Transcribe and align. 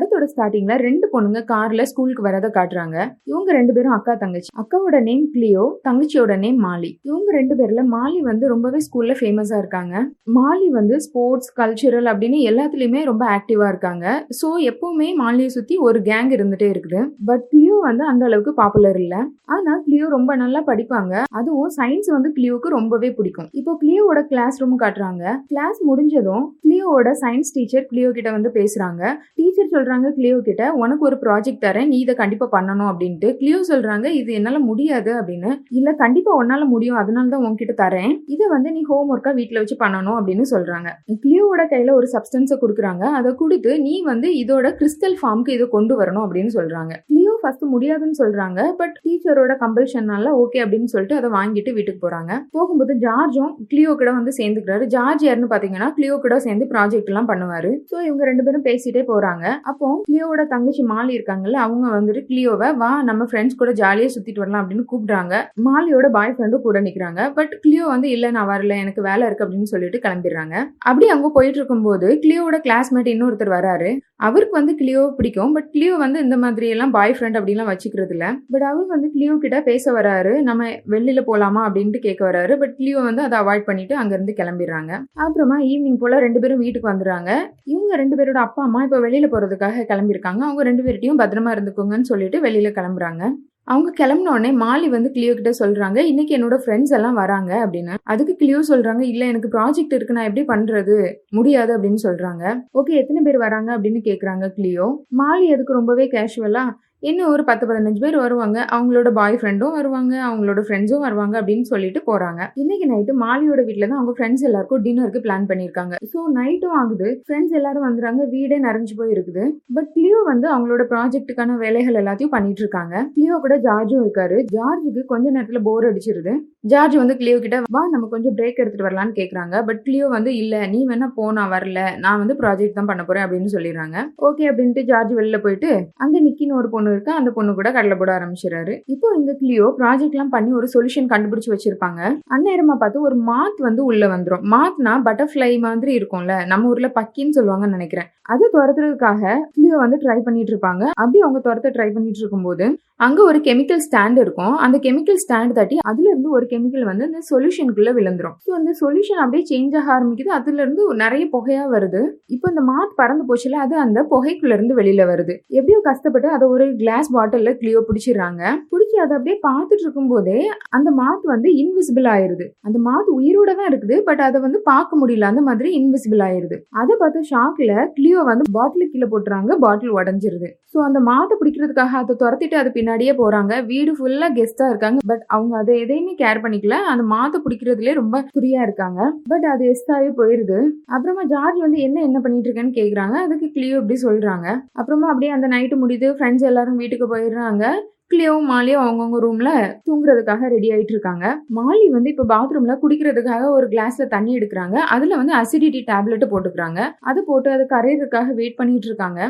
படத்தோட 0.00 0.26
ஸ்டார்டிங்ல 0.32 0.74
ரெண்டு 0.86 1.06
பொண்ணுங்க 1.12 1.40
கார்ல 1.50 1.82
ஸ்கூலுக்கு 1.88 2.22
வரத 2.26 2.46
காட்டுறாங்க. 2.54 2.96
இவங்க 3.30 3.48
ரெண்டு 3.56 3.72
பேரும் 3.76 3.94
அக்கா 3.96 4.12
தங்கச்சி. 4.22 4.50
அக்காவோட 4.60 4.96
நேம் 5.08 5.24
கிளியோ 5.34 5.64
தங்கச்சியோட 5.86 6.34
நேம் 6.44 6.60
மாலி. 6.66 6.90
இவங்க 7.08 7.28
ரெண்டு 7.38 7.54
பேர்ல 7.58 7.82
மாலி 7.94 8.18
வந்து 8.28 8.44
ரொம்பவே 8.52 8.78
ஸ்கூல்ல 8.86 9.14
ஃபேமஸா 9.18 9.56
இருக்காங்க. 9.62 9.94
மாலி 10.36 10.68
வந்து 10.78 10.96
ஸ்போர்ட்ஸ் 11.06 11.50
கல்ச்சுரல் 11.58 12.08
அப்படின்னு 12.12 12.38
எல்லாத்துலயுமே 12.50 13.02
ரொம்ப 13.10 13.26
ஆக்டிவா 13.36 13.66
இருக்காங்க. 13.72 14.06
ஸோ 14.40 14.48
எப்பவுமே 14.70 15.08
மாலியை 15.22 15.50
சுத்தி 15.56 15.76
ஒரு 15.88 16.00
கேங் 16.08 16.30
இருந்துட்டே 16.36 16.68
இருக்குது. 16.74 17.02
பட் 17.30 17.44
கிளியோ 17.52 17.76
வந்து 17.88 18.06
அந்த 18.12 18.24
அளவுக்கு 18.30 18.54
பாப்புலர் 18.62 19.00
இல்ல. 19.04 19.16
ஆனா 19.56 19.74
கிளியோ 19.88 20.08
ரொம்ப 20.16 20.30
நல்லா 20.44 20.62
படிப்பாங்க. 20.70 21.14
அதுவும் 21.40 21.74
சயின்ஸ் 21.78 22.10
வந்து 22.16 22.32
கிளியோக்கு 22.38 22.74
ரொம்பவே 22.78 23.10
பிடிக்கும். 23.20 23.50
இப்போ 23.60 23.74
கிளியோட 23.84 24.18
கிளாஸ் 24.32 24.62
ரூம் 24.62 24.76
காட்டுறாங்க. 24.84 25.36
கிளாஸ் 25.52 25.78
முடிஞ்சதும் 25.90 26.46
கிளியோட 26.64 27.08
சயின்ஸ் 27.24 27.54
டீச்சர் 27.58 27.88
கிளியோ 27.92 28.10
கிட்ட 28.18 28.28
வந்து 28.38 28.52
பேசுறாங்க. 28.58 29.04
டீச்சர் 29.38 29.72
சொல்றாங்க 29.90 30.10
கிளியோ 30.16 30.36
கிட்ட 30.48 30.64
உனக்கு 30.82 31.02
ஒரு 31.08 31.16
ப்ராஜெக்ட் 31.22 31.62
தரேன் 31.64 31.88
நீ 31.92 31.96
இதை 32.04 32.14
கண்டிப்பா 32.20 32.46
பண்ணணும் 32.54 32.88
அப்படின்ட்டு. 32.90 33.28
கிளியோ 33.40 33.58
சொல்றாங்க 33.70 34.06
இது 34.18 34.30
என்னால 34.38 34.58
முடியாது 34.68 35.10
அப்படின்னு. 35.20 35.50
இல்ல 35.78 35.88
கண்டிப்பா 36.02 36.30
உன்னால 36.40 36.64
முடியும் 36.72 36.98
அதனால 37.02 37.30
தான் 37.34 37.44
உன்கிட்ட 37.48 37.74
தரேன். 37.82 38.12
இதை 38.34 38.46
வந்து 38.54 38.68
நீ 38.76 38.82
ஹோம் 38.90 39.10
ஒர்க்கா 39.14 39.32
வீட்டில் 39.38 39.60
வச்சு 39.62 39.76
பண்ணணும் 39.84 40.18
அப்படின்னு 40.18 40.46
சொல்றாங்க. 40.54 40.88
கிளியோட 41.24 41.62
கையில 41.72 41.94
ஒரு 42.00 42.08
சப்ஸ்டன்ஸை 42.14 42.58
கொடுக்குறாங்க. 42.62 43.04
அதை 43.20 43.32
கொடுத்து 43.42 43.72
நீ 43.86 43.94
வந்து 44.10 44.30
இதோட 44.42 44.68
கிறிஸ்டல் 44.80 45.16
ஃபார்முக்கு 45.20 45.56
இதை 45.58 45.68
கொண்டு 45.76 45.96
வரணும் 46.02 46.24
அப்படின்னு 46.26 46.52
சொல்றாங்க. 46.58 46.92
கிளியோ 47.10 47.29
ஃபர்ஸ்ட் 47.42 47.64
முடியாதுன்னு 47.74 48.16
சொல்றாங்க. 48.22 48.60
பட் 48.80 48.96
டீச்சரோட 49.04 49.52
கம்பல்ஷன்னால 49.64 50.32
ஓகே 50.42 50.58
அப்படின்னு 50.64 50.90
சொல்லிட்டு 50.94 51.18
அதை 51.20 51.30
வாங்கிட்டு 51.38 51.70
வீட்டுக்கு 51.78 52.00
போறாங்க. 52.06 52.32
போகும்போது 52.56 52.94
ஜார்ஜும் 53.04 53.52
கிளியோ 53.72 53.92
கூட 54.00 54.10
வந்து 54.18 54.34
சேர்ந்துக்கிறாரு. 54.40 54.86
ஜார்ஜ் 54.94 55.24
யாருன்னு 55.28 55.52
பாத்தீங்கன்னா 55.54 55.88
கிளியோ 55.98 56.16
கூட 56.26 56.38
சேர்ந்து 56.46 56.66
ப்ராஜெக்ட் 56.72 57.10
எல்லாம் 57.12 57.30
பண்ணுவாரு. 57.32 57.70
ஸோ 57.90 57.96
இவங்க 58.08 58.22
ரெண்டு 58.30 58.44
பேரும் 58.48 58.66
பேசிட்டே 58.68 59.04
போறாங்க. 59.12 59.46
அப்போ 59.72 59.88
கிளியோட 60.08 60.40
தங்கச்சி 60.54 60.84
மாலி 60.92 61.12
இருக்காங்கல்ல 61.18 61.60
அவங்க 61.66 61.86
வந்துட்டு 61.96 62.22
கிளியோவை 62.30 62.70
வா 62.82 62.90
நம்ம 63.10 63.28
ஃப்ரெண்ட்ஸ் 63.30 63.60
கூட 63.62 63.72
ஜாலியா 63.82 64.10
சுத்திட்டு 64.16 64.42
வரலாம் 64.44 64.62
அப்படின்னு 64.62 64.84
கூப்பிடுறாங்க. 64.92 65.34
மாலியோட 65.68 66.06
பாய் 66.16 66.34
ஃப்ரெண்டும் 66.36 66.66
கூட 66.68 66.78
நிக்கிறாங்க. 66.86 67.20
பட் 67.38 67.52
கிளியோ 67.64 67.86
வந்து 67.94 68.08
இல்ல 68.16 68.30
நான் 68.36 68.50
வரல. 68.52 68.76
எனக்கு 68.84 69.02
வேலை 69.08 69.24
இருக்கு 69.28 69.46
அப்படின்னு 69.46 69.72
சொல்லிட்டு 69.74 69.98
கிளம்பிடுறாங்க. 70.06 70.54
அப்படி 70.90 71.06
அங்க 71.16 71.30
போயிட்டு 71.36 71.58
இருக்கும்போது 71.60 72.08
கிளியோட 72.24 72.56
கிளாஸ்மேட் 72.66 73.12
இன்னொருத்தர் 73.14 73.54
வராரு. 73.58 73.90
அவருக்கு 74.26 74.54
வந்து 74.58 74.72
கிளியோ 74.80 75.02
பிடிக்கும். 75.18 75.52
பட் 75.56 75.68
கிளியோ 75.74 75.94
வந்து 76.04 76.18
இந்த 76.26 76.36
மாதிரி 76.44 76.66
எல்லாம் 76.74 76.94
பாய் 76.96 77.14
ஃப்ரெண்ட் 77.16 77.29
அப்படிலாம் 77.38 77.70
வச்சுக்கிறது 77.70 78.14
இல்லை 78.14 78.28
பட் 78.52 78.64
அவர் 78.70 78.86
வந்து 78.92 79.08
கிளியோ 79.14 79.34
கிட்ட 79.38 79.58
பேச 79.68 79.92
வராரு. 79.98 80.32
நம்ம 80.48 80.68
வெளியில 80.94 81.22
போலாமா 81.30 81.62
அப்படின்ட்டு 81.68 82.00
கேட்க 82.06 82.22
வராரு. 82.30 82.56
பட் 82.58 82.74
கிளியோ 82.78 83.02
வந்து 83.08 83.22
அதை 83.26 83.38
அவாய்ட் 83.42 83.68
பண்ணிட்டு 83.68 83.96
அங்கேருந்து 84.00 84.34
கிளம்பிடுறாங்க. 84.40 84.92
அப்புறமா 85.26 85.58
ஈவினிங் 85.70 86.00
போல 86.04 86.18
ரெண்டு 86.26 86.40
பேரும் 86.40 86.62
வீட்டுக்கு 86.64 86.92
வந்துடுறாங்க. 86.92 87.30
இவங்க 87.74 87.96
ரெண்டு 87.96 88.18
பேரோட 88.20 88.40
அப்பா 88.46 88.62
அம்மா 88.62 88.82
இப்போ 88.82 89.00
வெளியில 89.06 89.28
போறதுக்காக 89.34 89.86
கிளம்பியிருக்காங்க. 89.92 90.42
அவங்க 90.48 90.64
ரெண்டு 90.70 90.84
பேர்ட்டையும் 90.88 91.22
பத்திரமா 91.22 91.52
இருந்துக்கோங்கன்னு 91.56 92.10
சொல்லிட்டு 92.12 92.40
வெளியில 92.48 92.70
கிளம்புறாங்க. 92.80 93.24
அவங்க 93.64 93.90
கிளம்பினோடனே 93.98 94.50
மாலி 94.62 94.86
வந்து 94.94 95.08
கிளியோ 95.14 95.32
கிட்ட 95.34 95.50
சொல்றாங்க 95.58 95.98
இன்னைக்கு 96.10 96.32
என்னோட 96.36 96.56
ஃப்ரெண்ட்ஸ் 96.62 96.94
எல்லாம் 96.96 97.18
வராங்க 97.22 97.50
அப்படின்னு. 97.64 97.94
அதுக்கு 98.12 98.32
கிளியோ 98.40 98.60
சொல்றாங்க 98.68 99.02
இல்ல 99.12 99.22
எனக்கு 99.26 99.48
ப்ராஜெக்ட் 99.48 99.94
இருக்கு. 99.96 100.16
நான் 100.16 100.28
எப்படி 100.30 100.44
பண்றது? 100.46 100.96
முடியாது 101.30 101.76
அப்படின்னு 101.76 102.00
சொல்றாங்க. 102.06 102.44
ஓகே 102.78 102.94
எத்தனை 102.94 103.22
பேர் 103.22 103.38
வராங்க? 103.38 103.70
அப்படின்னு 103.76 104.00
கேக்குறாங்க 104.08 104.48
கிளியோ 104.56 104.86
மாலி 105.20 105.48
அதுக்கு 105.54 105.72
ரொம்பவே 105.72 106.06
கேஷுவலா 106.06 106.64
இன்னும் 107.02 107.30
ஒரு 107.34 107.42
பத்து 107.48 107.64
பதினஞ்சு 107.68 108.00
பேர் 108.02 108.16
வருவாங்க. 108.22 108.58
அவங்களோட 108.74 109.08
பாய் 109.18 109.36
ஃப்ரெண்டும் 109.40 109.76
வருவாங்க. 109.76 110.14
அவங்களோட 110.26 110.60
ஃப்ரெண்ட்ஸும் 110.64 111.04
வருவாங்க 111.04 111.34
அப்படின்னு 111.40 111.66
சொல்லிட்டு 111.70 112.00
போறாங்க. 112.08 112.40
இன்னைக்கு 112.62 112.86
நைட்டு 112.90 113.12
மாலியோட 113.22 113.60
வீட்டில் 113.68 113.86
தான் 113.86 114.00
அவங்க 114.00 114.12
ஃப்ரெண்ட்ஸ் 114.16 114.44
எல்லாருக்கும் 114.48 114.82
டின்னருக்கு 114.86 115.22
பிளான் 115.26 115.46
பண்ணியிருக்காங்க. 115.50 115.94
ஸோ 116.12 116.18
நைட்டும் 116.38 116.74
ஆகுது. 116.80 117.08
ஃப்ரெண்ட்ஸ் 117.26 117.54
எல்லாரும் 117.60 117.86
வந்துறாங்க. 117.88 118.24
வீடே 118.34 118.58
நிறைஞ்சு 118.66 118.96
போய் 118.98 119.14
இருக்குது 119.14 119.44
பட் 119.78 119.96
லியோ 120.02 120.18
வந்து 120.30 120.46
அவங்களோட 120.54 120.84
ப்ராஜெக்ட்டுக்கான 120.92 121.56
வேலைகள் 121.64 121.98
எல்லாத்தையும் 122.02 122.34
பண்ணிட்டு 122.36 122.62
இருக்காங்க. 122.64 122.94
கிளியோ 123.16 123.38
கூட 123.46 123.56
ஜார்ஜும் 123.68 124.02
இருக்காரு. 124.04 124.38
ஜார்ஜுக்கு 124.56 125.04
கொஞ்ச 125.14 125.26
நேரத்துல 125.36 125.62
போர் 125.68 125.88
அடிச்சிருது. 125.92 126.34
ஜார்ஜ் 126.72 126.96
வந்து 127.02 127.14
கிளியோ 127.22 127.36
கிட்ட 127.42 127.58
வா 127.76 127.82
நம்ம 127.94 128.08
கொஞ்சம் 128.14 128.36
பிரேக் 128.38 128.62
எடுத்துட்டு 128.62 128.88
வரலாம்னு 128.88 129.18
கேக்குறாங்க. 129.20 129.56
பட் 129.70 129.82
கிளியோ 129.88 130.06
வந்து 130.16 130.30
இல்ல 130.42 130.54
நீ 130.74 130.82
வேணா 130.92 131.10
போ 131.16 131.30
நான் 131.38 131.52
வரல. 131.56 131.80
நான் 132.04 132.22
வந்து 132.24 132.36
ப்ராஜெக்ட் 132.42 132.78
தான் 132.78 132.92
பண்ண 132.92 133.02
போறேன் 133.08 133.26
அப்படின்னு 133.26 133.54
சொல்லிடுறாங்க. 133.56 133.98
ஓகே 134.28 134.46
அப்படின்ட்டு 134.52 134.86
ஜார்ஜ் 134.92 135.18
வெளில 135.20 135.38
போயிட்டு 135.46 135.72
அங்க 136.04 136.16
நிக்கின்னு 136.28 136.60
ஒரு 136.60 136.70
பொண்ணு 136.76 136.88
இருக்கு 136.92 137.12
அந்த 137.18 137.30
பொண்ணு 137.36 137.54
கூட 137.58 137.70
கடலை 137.76 137.96
போட 137.96 138.12
ஆரம்பிச்சிடறாரு. 138.18 138.74
இப்போ 138.94 139.08
இந்த 139.20 139.32
கிளியோ 139.40 139.66
ப்ராஜெக்ட் 139.80 140.16
எல்லாம் 140.16 140.34
பண்ணி 140.36 140.52
ஒரு 140.60 140.68
சொல்யூஷன் 140.74 141.10
கண்டுபிடிச்சு 141.12 141.52
வச்சிருப்பாங்க. 141.54 142.00
அந்நேரமா 142.36 142.76
பார்த்து 142.82 143.06
ஒரு 143.08 143.18
மாத் 143.30 143.60
வந்து 143.68 143.84
உள்ள 143.90 144.06
வந்துரும். 144.14 144.44
மாத்னா 144.54 144.94
பட்டர்ஃப்ளை 145.08 145.50
மாதிரி 145.66 145.92
இருக்கும்ல 146.00 146.36
நம்ம 146.52 146.70
ஊர்ல 146.72 146.90
பக்கின்னு 146.98 147.36
சொல்லுவாங்கன்னு 147.38 147.78
நினைக்கிறேன். 147.78 148.10
அது 148.32 148.44
துரத்துறதுக்காக 148.54 149.22
கிளியோ 149.54 149.76
வந்து 149.84 149.96
ட்ரை 150.02 150.18
பண்ணிட்டு 150.26 150.52
இருப்பாங்க. 150.54 150.84
அப்படி 151.02 151.18
அவங்க 151.26 151.38
துரத்த 151.46 151.72
ட்ரை 151.76 151.88
பண்ணிட்டு 151.94 152.20
இருக்கும்போது 152.22 152.64
அங்க 153.06 153.20
ஒரு 153.28 153.38
கெமிக்கல் 153.46 153.82
ஸ்டாண்ட் 153.84 154.18
இருக்கும். 154.22 154.54
அந்த 154.64 154.76
கெமிக்கல் 154.86 155.20
ஸ்டாண்ட் 155.22 155.54
தட்டி 155.58 155.76
அதுல 155.90 156.08
இருந்து 156.10 156.30
ஒரு 156.36 156.46
கெமிக்கல் 156.50 156.84
வந்து 156.90 157.04
இந்த 157.08 157.20
சொல்யூஷனுக்குள்ள 157.30 157.90
விழுந்துரும். 157.98 158.34
ஸோ 158.46 158.50
அந்த 158.58 158.70
சொல்யூஷன் 158.82 159.22
அப்படியே 159.22 159.44
சேஞ்ச் 159.50 159.76
ஆக 159.80 159.88
ஆரம்பிக்குது. 159.96 160.30
அதுல 160.38 160.62
இருந்து 160.64 160.82
நிறைய 161.04 161.24
புகையா 161.34 161.64
வருது. 161.74 162.02
இப்போ 162.36 162.48
இந்த 162.52 162.64
மாத் 162.70 162.98
பறந்து 163.00 163.24
போச்சுல 163.28 163.60
அது 163.64 163.76
அந்த 163.84 164.00
புகைக்குள்ள 164.12 164.56
இருந்து 164.58 164.76
வெளியில 164.80 165.04
வருது. 165.12 165.34
எப்படியோ 165.58 165.80
கஷ்டப்பட்டு 165.88 166.30
அதை 166.36 166.48
ஒரு 166.48 166.66
கிளாஸ் 166.80 167.08
பாட்டில்ல 167.16 167.50
கிளியோ 167.60 167.80
பிடிச்சிடுறாங்க. 167.88 168.42
பிடிச்சி 168.72 168.96
அதை 169.04 169.12
அப்படியே 169.18 169.36
பார்த்துட்டு 169.48 169.84
இருக்கும்போதே 169.86 170.38
அந்த 170.76 170.88
மாத் 171.00 171.24
வந்து 171.34 171.48
இன்விசிபிள் 171.62 172.06
ஆயிருது. 172.14 172.46
அந்த 172.66 172.78
மாத் 172.86 173.10
உயிரோட 173.18 173.50
தான் 173.58 173.70
இருக்குது 173.70 173.98
பட் 174.08 174.22
அதை 174.28 174.38
வந்து 174.46 174.60
பார்க்க 174.70 175.00
முடியல. 175.00 175.30
அந்த 175.32 175.42
மாதிரி 175.48 175.70
இன்விசிபிள் 175.80 176.22
ஆயிருது. 176.28 176.58
அதை 176.80 176.94
பார்த்து 177.02 177.28
ஷாக்ல 177.32 177.72
கிளியோ 177.98 178.20
வந்து 178.30 178.44
பாட்டில் 178.58 178.90
கீழே 178.92 179.08
போட்டுறாங்க 179.14 179.58
பாட்டில் 179.64 179.96
உடஞ்சிருது. 179.98 180.50
ஸோ 180.72 180.78
அந்த 180.88 180.98
மாத்தை 181.10 181.34
பிடிக்கிறதுக்காக 181.38 181.94
அதை 182.02 182.14
துரத்திட்டு 182.22 182.56
அது 182.62 182.70
பின்னாடியே 182.76 183.12
போறாங்க. 183.22 183.52
வீடு 183.70 183.92
ஃபுல்லா 183.98 184.28
கெஸ்டா 184.38 184.66
இருக்காங்க 184.72 185.00
பட் 185.10 185.24
அவங்க 185.34 185.54
அதை 185.62 185.74
எதையுமே 185.84 186.14
கேர் 186.22 186.42
பண்ணிக்கல. 186.44 186.76
அந்த 186.92 187.04
மாத்தை 187.14 187.38
பிடிக்கிறதுலே 187.44 187.94
ரொம்ப 188.00 188.16
குறியா 188.36 188.60
இருக்காங்க. 188.66 189.00
பட் 189.32 189.46
அது 189.52 189.64
எஸ்டாவே 189.72 190.10
போயிருது. 190.20 190.58
அப்புறமா 190.96 191.24
ஜார்ஜ் 191.34 191.58
வந்து 191.66 191.80
என்ன 191.86 191.98
என்ன 192.08 192.18
பண்ணிட்டு 192.24 192.48
இருக்கேன்னு 192.48 192.76
கேக்குறாங்க. 192.80 193.16
அதுக்கு 193.26 193.48
கிளியோ 193.56 193.76
இப்படி 193.82 193.98
சொல்றாங்க. 194.06 194.46
அப்புறமா 194.80 195.08
அப்படியே 195.12 195.32
அந்த 195.36 195.48
நைட்டு 195.54 195.78
முடியுது. 195.82 196.08
ஃப்ரெண்ட்ஸ் 196.18 196.46
எல்லாரும் 196.50 196.69
வீட்டுக்கு 196.76 197.16
போயிடுறாங்க. 197.16 197.64
கிளியோவும் 198.12 198.48
மாலியும் 198.50 198.82
அவங்கவுங்க 198.84 199.18
ரூம்ல 199.24 199.50
தூங்குறதுக்காக 199.88 200.48
ரெடி 200.48 200.68
ஆயிட்டு 200.70 200.94
இருக்காங்க 200.94 201.26
மாலி 201.58 201.88
வந்து 201.88 202.10
இப்ப 202.10 202.26
பாத்ரூம்ல 202.34 202.74
குடிக்கிறதுக்காக 202.82 203.50
ஒரு 203.50 203.66
கிளாஸ்ல 203.66 204.06
தண்ணி 204.08 204.38
எடுக்கிறாங்க. 204.38 204.76
அதுல 204.94 205.16
வந்து 205.16 205.34
அசிடிட்டி 205.34 205.82
டேப்லெட் 205.90 206.30
போட்டுக்கிறாங்க. 206.32 206.80
அது 207.00 207.24
போட்டு 207.24 207.50
அது 207.50 207.66
கரையிறதுக்காக 207.74 208.34
வெயிட் 208.34 208.56
பண்ணிட்டு 208.56 208.86
இருக்காங்க 208.86 209.20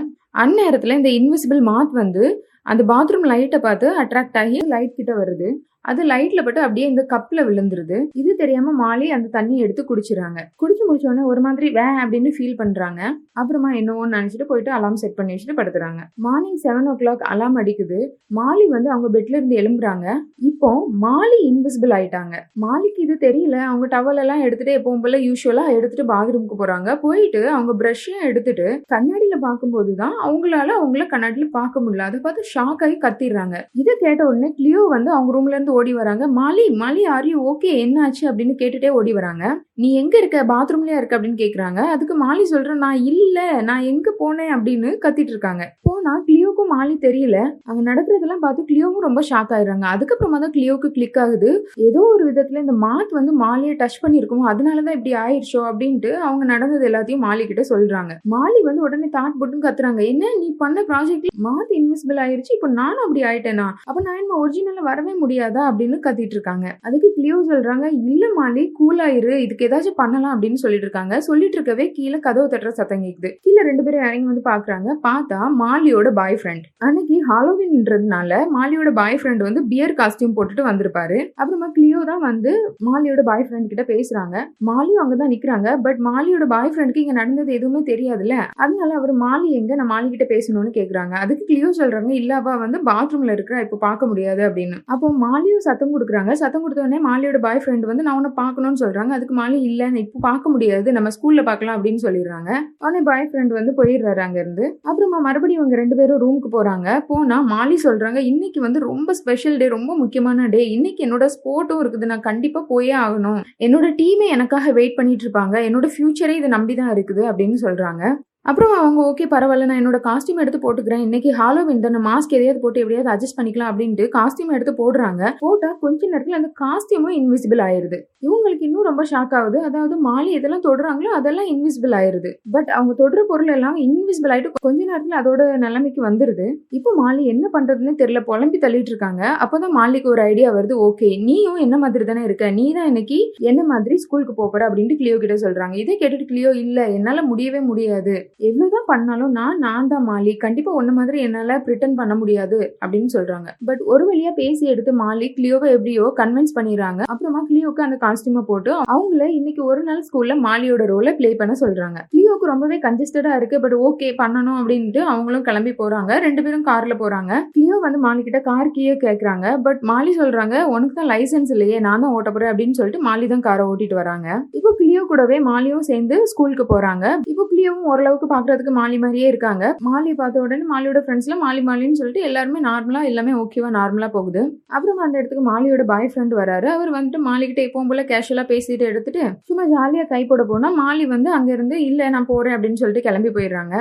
அந்நேரத்துல 0.44 0.96
இந்த 1.00 1.08
இன்விசிபிள் 1.08 1.60
மாத் 1.70 1.92
வந்து 1.92 2.24
அந்த 2.62 2.82
பாத்ரூம் 2.84 3.28
லைட்டை 3.32 3.58
பார்த்து 3.58 3.86
அட்ராக்ட் 4.02 4.38
ஆகி 4.38 4.58
லைட் 4.66 4.96
கிட்ட 4.96 5.12
வருது. 5.14 5.48
அது 5.84 6.02
லைட்ல 6.10 6.40
பட்டு 6.46 6.60
அப்படியே 6.64 6.86
இந்த 6.90 7.02
கப்ல 7.12 7.40
விழுந்துருது. 7.48 7.96
இது 8.20 8.30
தெரியாம 8.40 8.72
மாலி 8.80 9.06
அந்த 9.16 9.28
தண்ணி 9.36 9.54
எடுத்து 9.64 9.82
குடிச்சிடறாங்க 9.90 10.40
குடிச்சு 10.60 10.82
முடிச்ச 10.88 11.06
உடனே 11.10 11.22
ஒரு 11.30 11.40
மாதிரி 11.46 11.66
வே 11.76 11.86
அப்படின்னு 12.02 12.30
ஃபீல் 12.36 12.58
பண்றாங்க. 12.60 13.00
அப்புறமா 13.40 13.68
என்னவோன்னு 13.80 14.16
நினைச்சிட்டு 14.18 14.46
போயிட்டு 14.50 14.70
அலாம் 14.76 14.98
செட் 15.02 15.16
பண்ணி 15.18 15.32
வச்சுட்டு 15.34 15.56
படுத்துறாங்க. 15.60 16.00
மார்னிங் 16.26 16.60
செவன் 16.64 16.88
ஓ 16.92 16.94
கிளாக் 17.00 17.24
அலாம் 17.32 17.56
அடிக்குது. 17.62 17.98
மாலி 18.38 18.66
வந்து 18.74 18.90
அவங்க 18.94 19.08
பெட்ல 19.16 19.38
இருந்து 19.38 19.58
எழும்புறாங்க. 19.62 20.06
இப்போ 20.50 20.70
மாலி 21.04 21.38
இன்விசிபிள் 21.50 21.94
ஆயிட்டாங்க. 21.98 22.34
மாலிக்கு 22.64 23.02
இது 23.06 23.16
தெரியல. 23.26 23.56
அவங்க 23.70 23.88
டவல் 23.94 24.20
எல்லாம் 24.24 24.44
எடுத்துட்டு 24.46 24.76
எப்பவும் 24.78 25.02
போல 25.06 25.18
யூஸ்வலா 25.28 25.66
எடுத்துட்டு 25.78 26.06
பாத்ரூமுக்கு 26.12 26.58
போறாங்க. 26.62 26.90
போயிட்டு 27.06 27.42
அவங்க 27.56 27.74
ப்ரஷ்ஷையும் 27.82 28.26
எடுத்துட்டு 28.30 28.68
கண்ணாடியில 28.94 29.38
பார்க்கும்போது 29.46 29.94
தான் 30.02 30.16
அவங்களால 30.26 30.68
அவங்கள 30.80 31.06
கண்ணாடியில 31.14 31.48
பார்க்க 31.58 31.84
முடியல. 31.86 32.08
அதை 32.10 32.20
பார்த்து 32.26 32.50
ஷாக் 32.54 32.84
ஆகி 32.86 32.98
கத்திடுறாங்க. 33.06 33.56
இதை 33.82 33.92
கேட்ட 34.04 34.22
உடனே 34.30 34.50
கிளியோ 34.60 34.84
வந்து 34.96 35.12
அவங்க 35.16 35.30
ரூம்ல 35.36 35.56
இருந்து 35.56 35.69
ஓடி 35.72 35.92
வராங்க. 35.94 36.24
Molly 36.40 36.64
Molly 36.82 37.02
are 37.06 37.26
you 37.26 37.38
okay 37.52 37.70
என்ன 37.78 38.02
ஆச்சு 38.02 38.24
அப்படின்னு 38.30 38.54
கேட்டுட்டே 38.60 38.90
ஓடி 38.90 39.12
வராங்க. 39.12 39.44
நீ 39.74 39.88
எங்க 39.94 40.14
இருக்க? 40.18 40.38
பாத்ரூம்லயா 40.44 40.96
இருக்க? 40.96 41.18
அப்படின்னு 41.18 41.42
கேக்குறாங்க. 41.42 41.80
அதுக்கு 41.94 42.14
மாலி 42.24 42.44
சொல்ற 42.50 42.74
நான் 42.74 42.98
இல்ல 43.04 43.38
நான் 43.62 43.82
எங்க 43.82 44.08
போனேன்? 44.18 44.52
அப்படின்னு 44.56 44.88
கத்திட்டு 45.04 45.32
இருக்காங்க. 45.34 45.64
போனா 45.82 46.12
கிளியோக்கும் 46.26 46.72
மாலி 46.74 46.94
தெரியல. 47.06 47.38
அங்க 47.64 47.80
நடக்கிறதெல்லாம் 47.90 48.42
பார்த்து 48.44 48.68
கிளியோவும் 48.70 49.06
ரொம்ப 49.06 49.20
ஷாக் 49.30 49.52
ஆயிடுறாங்க. 49.56 49.86
அதுக்கப்புறமா 49.94 50.40
தான் 50.40 50.54
கிளியோக்கு 50.56 50.90
கிளிக் 50.90 51.18
ஆகுது. 51.18 51.50
ஏதோ 51.88 52.00
ஒரு 52.14 52.24
விதத்துல 52.30 52.62
இந்த 52.64 52.76
மாத் 52.84 53.12
வந்து 53.18 53.34
மாலியை 53.44 53.74
டச் 53.82 54.00
பண்ணிருக்குமோ 54.02 54.46
அதனாலதான் 54.52 54.96
இப்படி 54.98 55.14
ஆயிடுச்சோ 55.24 55.62
அப்படின்ட்டு 55.70 56.12
அவங்க 56.20 56.44
நடந்தது 56.44 56.86
எல்லாத்தையும் 56.90 57.24
மாலி 57.26 57.46
கிட்ட 57.46 57.64
சொல்றாங்க. 57.72 58.12
மாலி 58.34 58.60
வந்து 58.62 58.82
உடனே 58.82 59.10
தாட் 59.18 59.38
போட்டுன்னு 59.40 59.66
கத்துறாங்க. 59.66 60.02
என்ன 60.12 60.32
நீ 60.40 60.48
பண்ண 60.58 60.84
ப்ராஜெக்ட் 60.90 61.28
மாத் 61.46 61.72
இன்விசிபிள் 61.80 62.20
ஆயிருச்சு? 62.24 62.52
இப்போ 62.52 62.68
நானும் 62.80 63.04
அப்படி 63.06 63.22
ஆயிட்டேனா? 63.24 63.68
அப்ப 63.84 63.98
நான் 64.00 64.20
என்ன 64.22 64.34
ஒரிஜினலா 64.42 64.82
வரவே 64.82 65.14
முடியாதா? 65.22 65.59
அப்படின்னு 65.68 65.96
கத்திட்டு 66.06 66.36
இருக்காங்க. 66.38 66.66
அதுக்கு 66.86 67.08
கிளியோ 67.16 67.38
சொல்றாங்க 67.50 67.86
இல்ல 68.10 68.24
மாலி 68.38 68.64
கூலாயிரு 68.78 69.34
இதுக்கு 69.44 69.66
ஏதாச்சும் 69.68 69.98
பண்ணலாம் 70.02 70.34
அப்படின்னு 70.34 70.60
சொல்லிட்டு 70.64 70.86
இருக்காங்க. 70.86 71.14
சொல்லிட்டு 71.28 71.56
இருக்கவே 71.58 71.86
கீழே 71.96 72.18
கதவு 72.26 72.46
தட்டுற 72.52 72.72
சத்தம் 72.78 73.04
கேக்குது. 73.04 73.30
கீழே 73.44 73.62
ரெண்டு 73.68 73.84
பேரும் 73.86 74.04
இறங்கி 74.04 74.28
வந்து 74.32 74.44
பாக்குறாங்க. 74.50 74.88
பார்த்தா 75.08 75.38
மாலியோட 75.62 76.08
பாய் 76.20 76.38
ஃப்ரெண்ட் 76.40 76.66
அன்னைக்கு 76.86 77.16
ஹாலோவின்ன்றதுனால 77.30 78.40
மாலியோட 78.56 78.92
பாய் 79.00 79.18
ஃப்ரெண்ட் 79.20 79.42
வந்து 79.48 79.62
பியர் 79.72 79.96
காஸ்டியூம் 80.00 80.36
போட்டுட்டு 80.36 80.64
வந்திருப்பாரு. 80.70 81.18
அப்புறமா 81.40 81.68
கிளியோ 81.78 82.00
தான் 82.04 82.22
வந்து 82.28 82.52
மாலியோட 82.88 83.22
பாய் 83.22 83.46
ஃப்ரெண்ட் 83.46 83.70
கிட்ட 83.72 83.84
பேசுறாங்க. 83.92 84.36
மாலியும் 84.70 85.02
அங்கதான் 85.04 85.32
நிக்கிறாங்க. 85.34 85.68
பட் 85.86 86.00
மாலியோட 86.08 86.46
பாய் 86.46 86.72
ஃப்ரெண்டுக்கு 86.72 87.04
இங்க 87.04 87.12
நடந்தது 87.12 87.52
எதுவுமே 87.52 87.82
தெரியாதுல்ல. 87.92 88.36
அதனால 88.56 88.90
அவர் 88.94 89.14
மாலி 89.24 89.48
எங்க 89.60 89.74
நான் 89.74 89.92
மாலி 89.94 90.08
கிட்ட 90.10 90.26
பேசணும்னு 90.34 90.72
கேக்குறாங்க. 90.78 91.14
அதுக்கு 91.24 91.44
கிளியோ 91.44 91.70
சொல்றாங்க 91.80 92.10
இல்ல 92.20 92.34
அவ 92.34 92.56
வந்து 92.56 92.78
பாத்ரூம்ல 92.90 93.34
இருக்கிறா 93.36 93.60
இப்ப 93.66 93.78
பார்க்க 93.86 94.06
முடியாது 94.06 94.42
அப்படின்னு. 94.48 94.76
அப்போ 94.86 95.08
மாலி 95.24 95.49
மாலியும் 95.50 95.68
சத்தம் 95.68 95.92
கொடுக்குறாங்க. 95.92 96.32
சத்தம் 96.40 96.62
கொடுத்தோடனே 96.64 96.98
மாலியோட 97.06 97.38
பாய் 97.44 97.60
ஃப்ரெண்ட் 97.62 97.84
வந்து 97.90 98.04
நான் 98.06 98.16
உன்னை 98.18 98.30
பார்க்கணும்னு 98.40 98.80
சொல்கிறாங்க 98.82 99.12
அதுக்கு 99.16 99.34
மாலி 99.38 99.56
இல்லை 99.68 99.86
நான் 99.92 100.02
இப்போ 100.04 100.18
பார்க்க 100.26 100.52
முடியாது. 100.54 100.88
நம்ம 100.96 101.08
ஸ்கூலில் 101.16 101.46
பார்க்கலாம் 101.48 101.76
அப்படின்னு 101.76 102.00
சொல்லிடுறாங்க. 102.04 102.50
உடனே 102.82 103.00
பாய் 103.08 103.26
ஃப்ரெண்ட் 103.30 103.52
வந்து 103.58 103.72
போயிடுறாரு 103.80 104.22
அங்கேருந்து. 104.26 104.64
அப்புறமா 104.88 105.20
மறுபடியும் 105.26 105.60
இவங்க 105.62 105.76
ரெண்டு 105.82 105.98
பேரும் 106.00 106.22
ரூமுக்கு 106.24 106.50
போகிறாங்க 106.56 106.88
போனால் 107.10 107.48
மாலி 107.54 107.78
சொல்கிறாங்க 107.86 108.20
இன்னைக்கு 108.30 108.62
வந்து 108.66 108.80
ரொம்ப 108.88 109.10
ஸ்பெஷல் 109.20 109.58
டே 109.62 109.68
ரொம்ப 109.76 109.90
முக்கியமான 110.02 110.48
டே 110.54 110.62
இன்னைக்கு 110.76 111.04
என்னோட 111.08 111.26
ஸ்போர்ட்டும் 111.36 111.82
இருக்குது. 111.84 112.10
நான் 112.14 112.26
கண்டிப்பாக 112.30 112.64
போயே 112.72 112.96
ஆகணும். 113.04 113.42
என்னோட 113.66 113.88
டீமே 114.00 114.28
எனக்காக 114.38 114.72
வெயிட் 114.80 114.98
பண்ணிட்டு 115.00 115.26
இருப்பாங்க. 115.26 115.56
என்னோட 115.70 115.88
ஃபியூச்சரே 115.96 116.36
இதை 116.40 116.50
நம்பி 116.56 116.76
தான் 116.82 116.92
இருக்குது 116.96 117.24
அப்படின்னு 117.32 117.58
சொல்கிறாங்க 117.66 118.04
அப்புறம் 118.46 118.72
அவங்க 118.76 119.00
ஓகே 119.08 119.24
பரவாயில்ல 119.32 119.66
நான் 119.68 119.80
என்னோட 119.80 119.98
காஸ்டியூம் 120.06 120.40
எடுத்து 120.42 120.58
போட்டுக்கிறேன். 120.62 121.02
இன்னைக்கு 121.06 121.30
ஹாலோவின் 121.40 121.82
தான் 121.84 121.96
மாஸ்க் 122.06 122.32
எதையாவது 122.36 122.60
போட்டு 122.62 122.80
எப்படியாவது 122.82 123.10
அட்ஜஸ்ட் 123.12 123.36
பண்ணிக்கலாம் 123.38 123.70
அப்படின்ட்டு 123.72 124.04
காஸ்டியூம் 124.16 124.54
எடுத்து 124.56 124.72
போடுறாங்க. 124.80 125.22
போட்டால் 125.42 125.74
கொஞ்ச 125.82 126.08
நேரத்தில் 126.12 126.38
அந்த 126.38 126.50
காஸ்டியூமும் 126.62 127.14
இன்விசிபிள் 127.18 127.60
ஆயிருது. 127.66 127.98
இவங்களுக்கு 128.26 128.64
இன்னும் 128.68 128.86
ரொம்ப 128.90 129.02
ஷாக் 129.10 129.34
ஆகுது. 129.40 129.58
அதாவது 129.68 129.96
மாலி 130.08 130.30
எதெல்லாம் 130.38 130.64
தொடுறாங்களோ 130.68 131.10
அதெல்லாம் 131.18 131.48
இன்விசிபிள் 131.52 131.94
ஆயிருது. 132.00 132.32
பட் 132.50 132.68
அவங்க 132.68 132.94
தொடுற 133.02 133.22
பொருள் 133.26 133.52
எல்லாம் 133.56 133.76
இன்விசிபிள் 133.86 134.32
ஆயிட்டு 134.34 134.64
கொஞ்ச 134.68 134.80
நேரத்தில் 134.84 135.18
அதோட 135.20 135.58
நிலைமைக்கு 135.66 136.02
வந்துருது. 136.08 136.46
இப்போ 136.70 136.92
மாலி 137.02 137.22
என்ன 137.24 137.50
பண்றதுன்னு 137.52 137.94
தெரியல. 138.02 138.22
புலம்பி 138.22 138.58
தள்ளிட்டு 138.58 138.92
இருக்காங்க. 138.94 139.22
அப்போதான் 139.44 139.76
மாலிக்கு 139.80 140.08
ஒரு 140.08 140.22
ஐடியா 140.22 140.50
வருது. 140.58 140.76
ஓகே 140.88 141.10
நீயும் 141.28 141.60
என்ன 141.66 141.78
மாதிரி 141.78 142.04
தானே 142.04 142.22
இருக்க? 142.22 142.50
நீ 142.50 142.66
தான் 142.72 142.86
இன்னைக்கு 142.86 143.20
என்ன 143.38 143.60
மாதிரி 143.64 143.96
ஸ்கூலுக்கு 143.96 144.34
போற? 144.34 144.62
அப்படின்ட்டு 144.68 144.98
கிளியோ 145.02 145.18
கிட்ட 145.18 145.38
சொல்றாங்க. 145.46 145.76
இதை 145.84 145.98
கேட்டுட்டு 146.02 146.30
கிளியோ 146.32 146.52
இல்ல 146.64 146.88
என்னால 146.88 147.22
முடியவே 147.22 147.60
முடியாது. 147.60 148.16
எவ்வளவுதான் 148.48 148.88
பண்ணாலும் 148.92 149.32
நான் 149.38 149.60
நான் 149.66 149.90
தான் 149.92 150.06
மாலி. 150.10 150.32
கண்டிப்பா 150.44 150.70
ஒன்ன 150.80 150.94
மாதிரி 150.98 151.18
என்னால 151.26 151.56
பிரிட்டன் 151.66 151.96
பண்ண 152.00 152.14
முடியாது 152.20 152.58
அப்படின்னு 152.82 153.10
சொல்றாங்க. 153.16 153.48
பட் 153.68 153.82
ஒரு 153.92 154.04
வழியா 154.10 154.32
பேசி 154.40 154.64
எடுத்து 154.72 154.94
மாலி 155.02 155.28
கிளியோவை 155.38 155.68
எப்படியோ 155.76 156.06
கன்வின்ஸ் 156.20 156.56
பண்ணிடுறாங்க. 156.58 157.02
அப்புறமா 157.12 157.42
கிளியோக்கு 157.50 157.86
அந்த 157.86 157.98
காஸ்டியூமை 158.04 158.44
போட்டு 158.50 158.72
அவங்கள 158.94 159.22
இன்னைக்கு 159.38 159.62
ஒரு 159.70 159.82
நாள் 159.88 160.04
ஸ்கூல்ல 160.08 160.36
மாலியோட 160.46 160.84
ரோலை 160.92 161.14
ப்ளே 161.20 161.32
பண்ண 161.42 161.54
சொல்றாங்க. 161.64 161.98
கிளியோக்கு 162.12 162.52
ரொம்பவே 162.52 162.78
கன்ஜஸ்டடா 162.86 163.32
இருக்கு 163.40 163.56
பட் 163.64 163.76
ஓகே 163.88 164.10
பண்ணணும் 164.22 164.58
அப்படின்ட்டு 164.60 165.02
அவங்களும் 165.12 165.46
கிளம்பி 165.48 165.74
போறாங்க. 165.82 166.12
ரெண்டு 166.26 166.44
பேரும் 166.44 166.66
கார்ல 166.70 166.94
போறாங்க. 167.02 167.32
கிளியோ 167.56 167.78
வந்து 167.86 168.00
மாலி 168.06 168.22
கிட்ட 168.28 168.40
கார் 168.50 168.74
கீயே 168.76 168.94
கேக்குறாங்க. 169.04 169.46
பட் 169.66 169.82
மாலி 169.90 170.12
சொல்றாங்க 170.20 170.56
உனக்கு 170.74 170.94
தான் 170.98 171.10
லைசென்ஸ் 171.12 171.52
இல்லையே 171.56 171.78
நான் 171.86 172.02
தான் 172.04 172.14
ஓட்ட 172.16 172.30
போறேன் 172.34 172.52
அப்படின்னு 172.52 172.78
சொல்லிட்டு 172.78 173.02
மாலி 173.08 173.26
தான் 173.32 173.46
காரை 173.48 173.64
ஓட்டிட்டு 173.70 173.96
வராங்க. 174.02 174.28
இப்போ 174.58 174.72
கிளியோ 174.80 175.02
கூடவே 175.10 175.38
மாலியும் 175.48 175.86
சேர்ந்து 175.90 176.16
ஸ்கூலுக்கு 176.32 176.66
போறாங்க. 176.72 177.06
இப்போ 177.32 177.44
கிளியோவும் 177.52 177.88
ஓரளவுக்கு 178.20 178.34
பாக்குறதுக்கு 178.34 178.72
மாலி 178.78 178.96
மாதிரியே 179.02 179.28
இருக்காங்க. 179.32 179.64
மாலி 179.86 180.10
பார்த்த 180.20 180.42
உடனே 180.44 180.64
மாலியோட 180.72 181.00
ஃப்ரெண்ட்ஸ்ல 181.04 181.34
மாலி 181.44 181.60
மாலின்னு 181.68 181.98
சொல்லிட்டு 182.00 182.26
எல்லாருமே 182.28 182.60
நார்மலா 182.68 183.00
எல்லாமே 183.10 183.32
ஓகேவா 183.42 183.70
நார்மலா 183.78 184.08
போகுது. 184.16 184.42
அப்புறம் 184.76 185.00
அந்த 185.06 185.14
இடத்துக்கு 185.20 185.44
மாலியோட 185.50 185.84
பாய் 185.92 186.10
ஃப்ரெண்ட் 186.12 186.34
வராரு. 186.40 186.68
அவர் 186.76 186.90
வந்துட்டு 186.96 187.20
மாலி 187.28 187.46
கிட்ட 187.50 187.62
எப்பவும் 187.68 187.90
போல 187.92 188.04
கேஷுவலா 188.10 188.44
பேசிட்டு 188.52 188.90
எடுத்துட்டு 188.90 189.22
சும்மா 189.50 189.64
ஜாலியா 189.74 190.04
கை 190.12 190.22
போட 190.32 190.44
போனா 190.50 190.70
மாலி 190.82 191.06
வந்து 191.14 191.30
அங்க 191.38 191.50
இருந்து 191.56 191.78
இல்ல 191.88 192.10
நான் 192.16 192.30
போறேன் 192.32 192.56
அப்படின்னு 192.56 192.82
சொல்லிட்டு 192.82 193.06
கிளம்பி 193.08 193.32
போயிடுறாங்க. 193.38 193.74